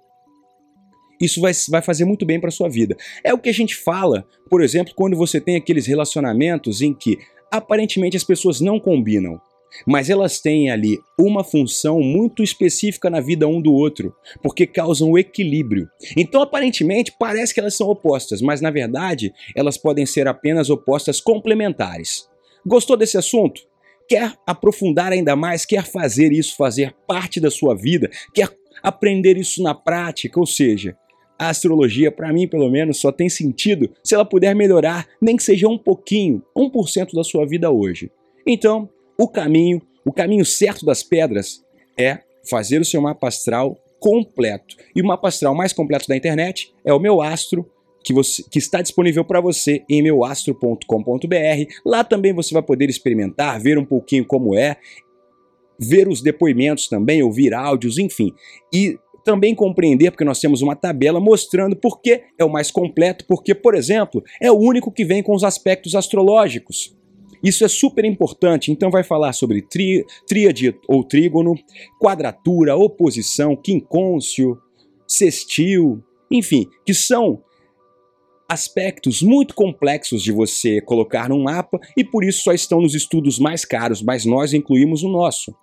isso 1.24 1.40
vai, 1.40 1.52
vai 1.68 1.82
fazer 1.82 2.04
muito 2.04 2.24
bem 2.24 2.40
para 2.40 2.50
sua 2.50 2.68
vida. 2.68 2.96
É 3.22 3.32
o 3.32 3.38
que 3.38 3.48
a 3.48 3.54
gente 3.54 3.74
fala, 3.74 4.26
por 4.48 4.62
exemplo, 4.62 4.94
quando 4.94 5.16
você 5.16 5.40
tem 5.40 5.56
aqueles 5.56 5.86
relacionamentos 5.86 6.80
em 6.80 6.92
que 6.92 7.18
aparentemente 7.50 8.16
as 8.16 8.24
pessoas 8.24 8.60
não 8.60 8.80
combinam 8.80 9.40
mas 9.86 10.10
elas 10.10 10.40
têm 10.40 10.70
ali 10.70 11.00
uma 11.18 11.42
função 11.42 12.00
muito 12.00 12.42
específica 12.42 13.10
na 13.10 13.20
vida 13.20 13.48
um 13.48 13.60
do 13.60 13.72
outro, 13.72 14.14
porque 14.42 14.66
causam 14.66 15.10
o 15.10 15.18
equilíbrio. 15.18 15.88
Então, 16.16 16.42
aparentemente, 16.42 17.14
parece 17.18 17.52
que 17.52 17.60
elas 17.60 17.74
são 17.74 17.88
opostas, 17.88 18.40
mas 18.40 18.60
na 18.60 18.70
verdade, 18.70 19.32
elas 19.54 19.76
podem 19.76 20.06
ser 20.06 20.28
apenas 20.28 20.70
opostas 20.70 21.20
complementares. 21.20 22.28
Gostou 22.66 22.96
desse 22.96 23.18
assunto? 23.18 23.62
Quer 24.08 24.34
aprofundar 24.46 25.12
ainda 25.12 25.34
mais? 25.34 25.64
Quer 25.64 25.84
fazer 25.84 26.32
isso 26.32 26.56
fazer 26.56 26.94
parte 27.06 27.40
da 27.40 27.50
sua 27.50 27.74
vida? 27.74 28.10
Quer 28.34 28.50
aprender 28.82 29.36
isso 29.36 29.62
na 29.62 29.74
prática? 29.74 30.38
Ou 30.38 30.46
seja, 30.46 30.96
a 31.38 31.48
astrologia, 31.48 32.10
para 32.10 32.32
mim 32.32 32.46
pelo 32.46 32.70
menos, 32.70 32.98
só 32.98 33.10
tem 33.10 33.28
sentido 33.28 33.90
se 34.02 34.14
ela 34.14 34.24
puder 34.24 34.54
melhorar, 34.54 35.06
nem 35.20 35.36
que 35.36 35.42
seja 35.42 35.68
um 35.68 35.78
pouquinho, 35.78 36.42
1% 36.56 37.14
da 37.14 37.24
sua 37.24 37.46
vida 37.46 37.70
hoje. 37.70 38.10
Então, 38.46 38.88
o 39.18 39.28
caminho, 39.28 39.80
o 40.04 40.12
caminho 40.12 40.44
certo 40.44 40.84
das 40.84 41.02
pedras 41.02 41.64
é 41.98 42.20
fazer 42.48 42.80
o 42.80 42.84
seu 42.84 43.00
mapa 43.00 43.28
astral 43.28 43.78
completo. 43.98 44.76
E 44.94 45.00
o 45.00 45.06
mapa 45.06 45.28
astral 45.28 45.54
mais 45.54 45.72
completo 45.72 46.06
da 46.06 46.16
internet 46.16 46.72
é 46.84 46.92
o 46.92 47.00
meu 47.00 47.22
astro, 47.22 47.70
que, 48.04 48.12
você, 48.12 48.44
que 48.50 48.58
está 48.58 48.82
disponível 48.82 49.24
para 49.24 49.40
você 49.40 49.82
em 49.88 50.02
meuastro.com.br. 50.02 50.86
Lá 51.86 52.04
também 52.04 52.34
você 52.34 52.52
vai 52.52 52.62
poder 52.62 52.90
experimentar, 52.90 53.58
ver 53.58 53.78
um 53.78 53.84
pouquinho 53.84 54.26
como 54.26 54.54
é, 54.54 54.76
ver 55.78 56.06
os 56.06 56.20
depoimentos 56.20 56.86
também, 56.86 57.22
ouvir 57.22 57.54
áudios, 57.54 57.98
enfim. 57.98 58.32
E 58.72 58.98
também 59.24 59.54
compreender, 59.54 60.10
porque 60.10 60.24
nós 60.24 60.38
temos 60.38 60.62
uma 60.62 60.76
tabela 60.76 61.18
mostrando 61.18 61.74
por 61.74 62.00
que 62.00 62.22
é 62.38 62.44
o 62.44 62.50
mais 62.50 62.70
completo, 62.70 63.24
porque, 63.26 63.54
por 63.54 63.74
exemplo, 63.74 64.22
é 64.40 64.50
o 64.52 64.58
único 64.58 64.92
que 64.92 65.04
vem 65.04 65.22
com 65.22 65.34
os 65.34 65.42
aspectos 65.42 65.94
astrológicos. 65.94 66.94
Isso 67.42 67.64
é 67.64 67.68
super 67.68 68.04
importante, 68.04 68.72
então 68.72 68.90
vai 68.90 69.04
falar 69.04 69.32
sobre 69.34 69.60
tri, 69.60 70.04
tríade 70.26 70.74
ou 70.88 71.04
trígono, 71.04 71.54
quadratura, 72.00 72.76
oposição, 72.76 73.54
quincôncio, 73.54 74.58
sextil, 75.06 76.02
enfim, 76.30 76.66
que 76.86 76.94
são 76.94 77.42
aspectos 78.48 79.22
muito 79.22 79.54
complexos 79.54 80.22
de 80.22 80.32
você 80.32 80.80
colocar 80.80 81.28
num 81.28 81.42
mapa 81.42 81.78
e 81.96 82.04
por 82.04 82.24
isso 82.24 82.42
só 82.42 82.52
estão 82.52 82.80
nos 82.80 82.94
estudos 82.94 83.38
mais 83.38 83.64
caros, 83.64 84.02
mas 84.02 84.24
nós 84.24 84.54
incluímos 84.54 85.02
o 85.02 85.08
nosso. 85.08 85.54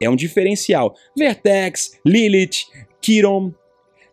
É 0.00 0.08
um 0.08 0.16
diferencial. 0.16 0.94
Vertex, 1.16 1.98
Lilith, 2.06 2.66
Chiron, 3.04 3.52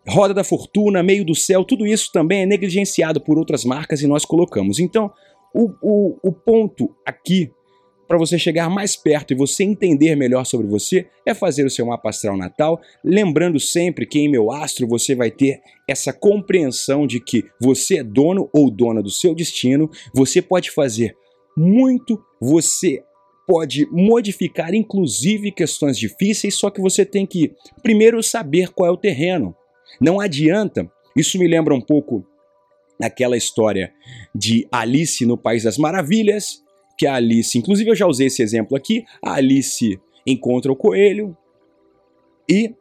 Roda 0.08 0.34
da 0.34 0.44
Fortuna, 0.44 1.02
Meio 1.02 1.26
do 1.26 1.34
Céu, 1.34 1.64
tudo 1.64 1.86
isso 1.86 2.12
também 2.12 2.44
é 2.44 2.46
negligenciado 2.46 3.20
por 3.20 3.38
outras 3.38 3.66
marcas 3.66 4.02
e 4.02 4.08
nós 4.08 4.24
colocamos. 4.24 4.80
Então, 4.80 5.12
o, 5.54 5.72
o, 5.82 6.20
o 6.22 6.32
ponto 6.32 6.96
aqui 7.06 7.52
para 8.08 8.18
você 8.18 8.38
chegar 8.38 8.70
mais 8.70 8.96
perto 8.96 9.34
e 9.34 9.36
você 9.36 9.64
entender 9.64 10.16
melhor 10.16 10.46
sobre 10.46 10.68
você 10.68 11.08
é 11.26 11.34
fazer 11.34 11.66
o 11.66 11.70
seu 11.70 11.86
mapa 11.88 12.10
astral 12.10 12.38
natal, 12.38 12.80
lembrando 13.04 13.60
sempre 13.60 14.06
que 14.06 14.20
em 14.20 14.30
meu 14.30 14.52
astro 14.52 14.88
você 14.88 15.16
vai 15.16 15.32
ter 15.32 15.60
essa 15.88 16.14
compreensão 16.14 17.08
de 17.08 17.20
que 17.20 17.44
você 17.60 18.00
é 18.00 18.04
dono 18.04 18.50
ou 18.54 18.70
dona 18.70 19.02
do 19.02 19.10
seu 19.10 19.34
destino, 19.34 19.90
você 20.14 20.42
pode 20.42 20.72
fazer 20.72 21.16
muito, 21.58 22.22
você 22.40 23.04
pode 23.48 23.88
modificar 23.92 24.74
inclusive 24.74 25.52
questões 25.52 25.98
difíceis, 25.98 26.56
só 26.56 26.70
que 26.70 26.82
você 26.82 27.06
tem 27.06 27.26
que 27.26 27.54
primeiro 27.82 28.22
saber 28.24 28.70
qual 28.70 28.90
é 28.90 28.92
o 28.92 28.98
terreno. 28.98 29.56
Não 30.02 30.20
adianta, 30.20 30.90
isso 31.16 31.38
me 31.38 31.48
lembra 31.48 31.74
um 31.74 31.82
pouco 31.82 32.26
aquela 33.02 33.38
história 33.38 33.94
de 34.34 34.68
Alice 34.72 35.26
no 35.26 35.38
País 35.38 35.64
das 35.64 35.78
Maravilhas, 35.78 36.64
que 36.98 37.06
a 37.06 37.16
Alice, 37.16 37.58
inclusive 37.58 37.90
eu 37.90 37.96
já 37.96 38.08
usei 38.08 38.28
esse 38.28 38.42
exemplo 38.42 38.76
aqui, 38.76 39.06
a 39.24 39.34
Alice 39.36 40.00
encontra 40.26 40.72
o 40.72 40.76
coelho 40.76 41.38
e 42.50 42.74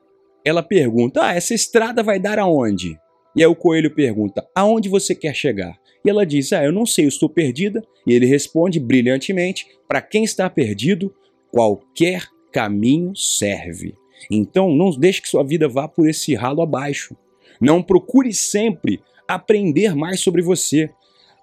ela 0.45 0.63
pergunta: 0.63 1.25
"Ah, 1.25 1.35
essa 1.35 1.55
estrada 1.55 2.03
vai 2.03 2.19
dar 2.19 2.39
aonde?" 2.39 2.99
E 3.37 3.43
aí 3.43 3.47
o 3.47 3.57
coelho 3.57 3.95
pergunta: 3.95 4.47
"Aonde 4.55 4.89
você 4.89 5.15
quer 5.15 5.35
chegar?" 5.35 5.79
E 6.05 6.11
ela 6.11 6.27
diz: 6.27 6.53
"Ah, 6.53 6.65
eu 6.65 6.73
não 6.73 6.85
sei, 6.87 7.05
eu 7.05 7.09
estou 7.09 7.29
perdida." 7.29 7.83
E 8.07 8.13
ele 8.13 8.27
responde 8.27 8.79
brilhantemente: 8.79 9.67
"Para 9.89 10.03
quem 10.03 10.25
está 10.25 10.49
perdido, 10.51 11.15
qualquer 11.51 12.29
caminho 12.53 13.15
serve." 13.17 13.95
Então, 14.31 14.75
não 14.75 14.91
deixe 14.91 15.21
que 15.21 15.29
sua 15.29 15.45
vida 15.45 15.69
vá 15.69 15.89
por 15.89 16.09
esse 16.09 16.35
ralo 16.35 16.63
abaixo. 16.63 17.17
Não 17.61 17.83
procure 17.83 18.33
sempre 18.33 19.01
aprender 19.29 19.95
mais 19.95 20.21
sobre 20.21 20.43
você. 20.43 20.91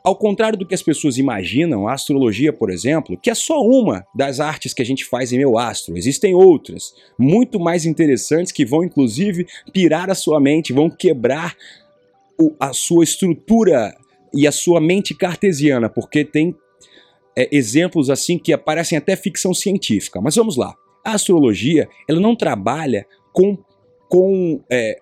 Ao 0.04 0.16
contrário 0.16 0.58
do 0.58 0.66
que 0.66 0.74
as 0.74 0.82
pessoas 0.82 1.20
imaginam, 1.20 1.88
a 1.88 1.94
astrologia, 1.94 2.52
por 2.52 2.72
exemplo, 2.72 3.16
que 3.16 3.30
é 3.30 3.36
só 3.36 3.62
uma 3.62 4.04
das 4.16 4.40
artes 4.40 4.74
que 4.74 4.82
a 4.82 4.86
gente 4.86 5.06
faz 5.06 5.32
em 5.32 5.38
meu 5.38 5.60
astro, 5.60 5.96
existem 5.96 6.34
outras, 6.34 6.96
muito 7.20 7.60
mais 7.60 7.86
interessantes 7.86 8.52
que 8.52 8.66
vão 8.66 8.84
inclusive 8.84 9.46
pirar 9.72 10.10
a 10.10 10.16
sua 10.16 10.40
mente, 10.40 10.74
vão 10.74 10.90
quebrar 10.90 11.56
a 12.60 12.74
sua 12.74 13.04
estrutura 13.04 13.96
e 14.34 14.48
a 14.48 14.52
sua 14.52 14.80
mente 14.80 15.14
cartesiana, 15.14 15.90
porque 15.90 16.24
tem 16.24 16.56
é, 17.38 17.50
exemplos 17.56 18.10
assim 18.10 18.38
que 18.38 18.54
aparecem 18.54 18.98
até 18.98 19.16
ficção 19.16 19.54
científica. 19.54 20.22
Mas 20.22 20.36
vamos 20.36 20.58
lá. 20.58 20.76
A 21.04 21.14
astrologia 21.14 21.90
ela 22.08 22.20
não 22.20 22.36
trabalha 22.36 23.06
com, 23.34 23.58
com 24.10 24.64
é, 24.70 24.98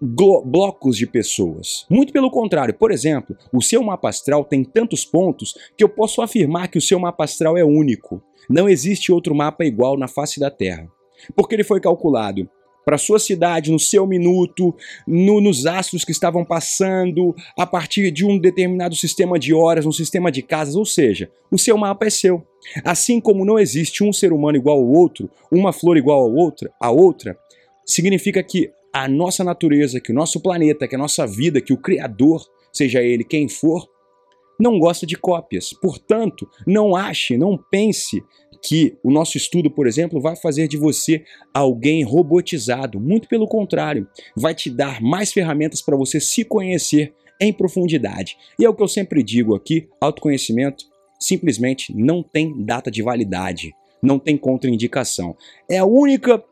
blocos 0.00 0.96
de 0.96 1.06
pessoas. 1.06 1.86
Muito 1.88 2.12
pelo 2.12 2.30
contrário, 2.30 2.74
por 2.74 2.90
exemplo, 2.90 3.36
o 3.52 3.62
seu 3.62 3.82
mapa 3.82 4.08
astral 4.08 4.44
tem 4.44 4.64
tantos 4.64 5.04
pontos 5.04 5.54
que 5.76 5.84
eu 5.84 5.88
posso 5.88 6.22
afirmar 6.22 6.68
que 6.68 6.78
o 6.78 6.82
seu 6.82 6.98
mapa 6.98 7.24
astral 7.24 7.56
é 7.56 7.64
único. 7.64 8.22
Não 8.48 8.68
existe 8.68 9.12
outro 9.12 9.34
mapa 9.34 9.64
igual 9.64 9.96
na 9.96 10.08
face 10.08 10.40
da 10.40 10.50
Terra. 10.50 10.88
Porque 11.36 11.54
ele 11.54 11.62
foi 11.62 11.80
calculado 11.80 12.48
para 12.84 12.98
sua 12.98 13.18
cidade, 13.18 13.70
no 13.70 13.78
seu 13.78 14.06
minuto, 14.06 14.74
no, 15.06 15.40
nos 15.40 15.66
astros 15.66 16.04
que 16.04 16.12
estavam 16.12 16.44
passando, 16.44 17.34
a 17.56 17.66
partir 17.66 18.10
de 18.10 18.24
um 18.24 18.38
determinado 18.38 18.94
sistema 18.94 19.38
de 19.38 19.54
horas, 19.54 19.86
um 19.86 19.92
sistema 19.92 20.30
de 20.30 20.42
casas, 20.42 20.74
ou 20.74 20.84
seja, 20.84 21.30
o 21.50 21.58
seu 21.58 21.76
mapa 21.76 22.06
é 22.06 22.10
seu. 22.10 22.42
Assim 22.84 23.20
como 23.20 23.44
não 23.44 23.58
existe 23.58 24.04
um 24.04 24.12
ser 24.12 24.32
humano 24.32 24.56
igual 24.56 24.78
ao 24.78 24.88
outro, 24.88 25.30
uma 25.50 25.72
flor 25.72 25.96
igual 25.96 26.24
a 26.24 26.28
outra, 26.28 26.70
a 26.80 26.90
outra, 26.90 27.36
significa 27.84 28.42
que 28.42 28.70
a 28.92 29.08
nossa 29.08 29.42
natureza, 29.42 30.00
que 30.00 30.12
o 30.12 30.14
nosso 30.14 30.40
planeta, 30.40 30.86
que 30.86 30.94
a 30.94 30.98
nossa 30.98 31.26
vida, 31.26 31.60
que 31.60 31.72
o 31.72 31.78
Criador, 31.78 32.44
seja 32.72 33.02
ele 33.02 33.24
quem 33.24 33.48
for, 33.48 33.88
não 34.60 34.78
gosta 34.78 35.06
de 35.06 35.16
cópias. 35.16 35.72
Portanto, 35.72 36.48
não 36.66 36.94
ache, 36.94 37.36
não 37.36 37.58
pense 37.70 38.22
que 38.62 38.96
o 39.02 39.10
nosso 39.10 39.36
estudo, 39.36 39.68
por 39.70 39.88
exemplo, 39.88 40.20
vai 40.20 40.36
fazer 40.36 40.68
de 40.68 40.76
você 40.76 41.24
alguém 41.52 42.04
robotizado. 42.04 43.00
Muito 43.00 43.28
pelo 43.28 43.48
contrário, 43.48 44.06
vai 44.36 44.54
te 44.54 44.70
dar 44.70 45.02
mais 45.02 45.32
ferramentas 45.32 45.82
para 45.82 45.96
você 45.96 46.20
se 46.20 46.44
conhecer 46.44 47.12
em 47.40 47.52
profundidade. 47.52 48.36
E 48.58 48.64
é 48.64 48.68
o 48.68 48.74
que 48.74 48.82
eu 48.82 48.88
sempre 48.88 49.22
digo 49.22 49.54
aqui: 49.54 49.88
autoconhecimento 50.00 50.84
simplesmente 51.18 51.94
não 51.94 52.22
tem 52.22 52.64
data 52.64 52.90
de 52.90 53.02
validade, 53.02 53.74
não 54.00 54.18
tem 54.18 54.36
contraindicação. 54.36 55.36
É 55.68 55.78
a 55.78 55.84
única 55.84 56.42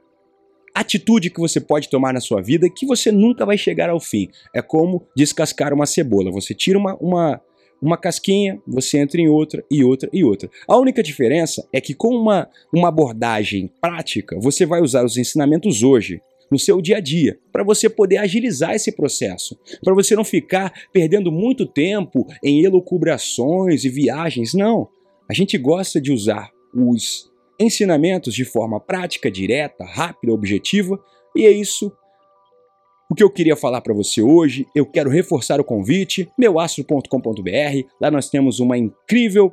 atitude 0.74 1.30
que 1.30 1.40
você 1.40 1.60
pode 1.60 1.88
tomar 1.88 2.12
na 2.12 2.20
sua 2.20 2.40
vida 2.40 2.70
que 2.70 2.86
você 2.86 3.12
nunca 3.12 3.44
vai 3.44 3.58
chegar 3.58 3.90
ao 3.90 4.00
fim. 4.00 4.28
É 4.54 4.62
como 4.62 5.06
descascar 5.16 5.72
uma 5.72 5.86
cebola. 5.86 6.30
Você 6.30 6.54
tira 6.54 6.78
uma, 6.78 6.96
uma, 6.96 7.40
uma 7.80 7.96
casquinha, 7.96 8.60
você 8.66 8.98
entra 8.98 9.20
em 9.20 9.28
outra 9.28 9.64
e 9.70 9.82
outra 9.82 10.08
e 10.12 10.22
outra. 10.22 10.50
A 10.68 10.76
única 10.76 11.02
diferença 11.02 11.66
é 11.72 11.80
que 11.80 11.94
com 11.94 12.14
uma, 12.14 12.48
uma 12.72 12.88
abordagem 12.88 13.70
prática, 13.80 14.38
você 14.38 14.66
vai 14.66 14.80
usar 14.82 15.04
os 15.04 15.16
ensinamentos 15.16 15.82
hoje 15.82 16.20
no 16.50 16.58
seu 16.58 16.82
dia 16.82 16.96
a 16.96 17.00
dia, 17.00 17.38
para 17.52 17.62
você 17.62 17.88
poder 17.88 18.16
agilizar 18.16 18.74
esse 18.74 18.90
processo, 18.90 19.56
para 19.84 19.94
você 19.94 20.16
não 20.16 20.24
ficar 20.24 20.72
perdendo 20.92 21.30
muito 21.30 21.64
tempo 21.64 22.26
em 22.42 22.64
elucubrações 22.64 23.84
e 23.84 23.88
viagens. 23.88 24.52
Não. 24.52 24.88
A 25.28 25.32
gente 25.32 25.56
gosta 25.56 26.00
de 26.00 26.12
usar 26.12 26.50
os 26.74 27.30
ensinamentos 27.58 28.34
de 28.34 28.44
forma 28.44 28.80
prática, 28.80 29.30
direta, 29.30 29.84
rápida, 29.84 30.32
objetiva, 30.32 30.98
e 31.36 31.46
é 31.46 31.50
isso 31.50 31.92
o 33.10 33.14
que 33.14 33.24
eu 33.24 33.30
queria 33.30 33.56
falar 33.56 33.80
para 33.80 33.92
você 33.92 34.22
hoje. 34.22 34.66
Eu 34.74 34.86
quero 34.86 35.10
reforçar 35.10 35.60
o 35.60 35.64
convite, 35.64 36.30
meuastro.com.br. 36.38 37.88
Lá 38.00 38.10
nós 38.10 38.30
temos 38.30 38.60
uma 38.60 38.78
incrível 38.78 39.52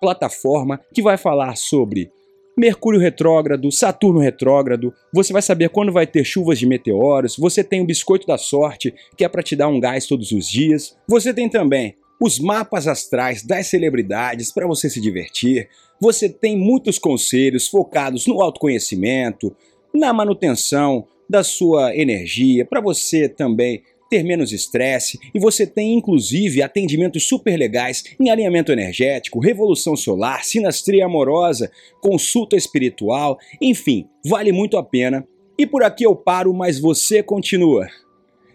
plataforma 0.00 0.80
que 0.92 1.02
vai 1.02 1.16
falar 1.16 1.56
sobre 1.56 2.10
Mercúrio 2.58 3.00
retrógrado, 3.00 3.70
Saturno 3.70 4.18
retrógrado, 4.18 4.92
você 5.14 5.32
vai 5.32 5.40
saber 5.40 5.70
quando 5.70 5.92
vai 5.92 6.06
ter 6.06 6.24
chuvas 6.24 6.58
de 6.58 6.66
meteoros, 6.66 7.36
você 7.36 7.62
tem 7.64 7.80
o 7.80 7.86
biscoito 7.86 8.26
da 8.26 8.36
sorte, 8.36 8.92
que 9.16 9.24
é 9.24 9.28
para 9.28 9.42
te 9.42 9.54
dar 9.56 9.68
um 9.68 9.80
gás 9.80 10.06
todos 10.06 10.32
os 10.32 10.46
dias. 10.46 10.94
Você 11.08 11.32
tem 11.32 11.48
também 11.48 11.94
os 12.20 12.38
mapas 12.38 12.86
astrais 12.86 13.42
das 13.42 13.68
celebridades 13.68 14.52
para 14.52 14.66
você 14.66 14.90
se 14.90 15.00
divertir. 15.00 15.68
Você 15.98 16.28
tem 16.28 16.54
muitos 16.54 16.98
conselhos 16.98 17.66
focados 17.68 18.26
no 18.26 18.42
autoconhecimento, 18.42 19.56
na 19.94 20.12
manutenção 20.12 21.06
da 21.30 21.44
sua 21.44 21.94
energia, 21.96 22.64
para 22.64 22.80
você 22.80 23.28
também 23.28 23.82
ter 24.10 24.24
menos 24.24 24.52
estresse 24.52 25.16
e 25.32 25.38
você 25.38 25.64
tem 25.64 25.94
inclusive 25.94 26.60
atendimentos 26.60 27.28
super 27.28 27.56
legais 27.56 28.02
em 28.18 28.28
alinhamento 28.28 28.72
energético, 28.72 29.38
revolução 29.38 29.94
solar, 29.94 30.44
sinastria 30.44 31.06
amorosa, 31.06 31.70
consulta 32.02 32.56
espiritual, 32.56 33.38
enfim, 33.62 34.08
vale 34.26 34.50
muito 34.50 34.76
a 34.76 34.82
pena. 34.82 35.24
E 35.56 35.64
por 35.64 35.84
aqui 35.84 36.04
eu 36.04 36.16
paro, 36.16 36.52
mas 36.52 36.80
você 36.80 37.22
continua. 37.22 37.86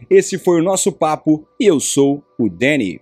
Esse 0.09 0.37
foi 0.37 0.59
o 0.59 0.63
nosso 0.63 0.91
papo 0.91 1.47
e 1.57 1.65
eu 1.65 1.79
sou 1.79 2.21
o 2.37 2.49
Danny. 2.49 2.99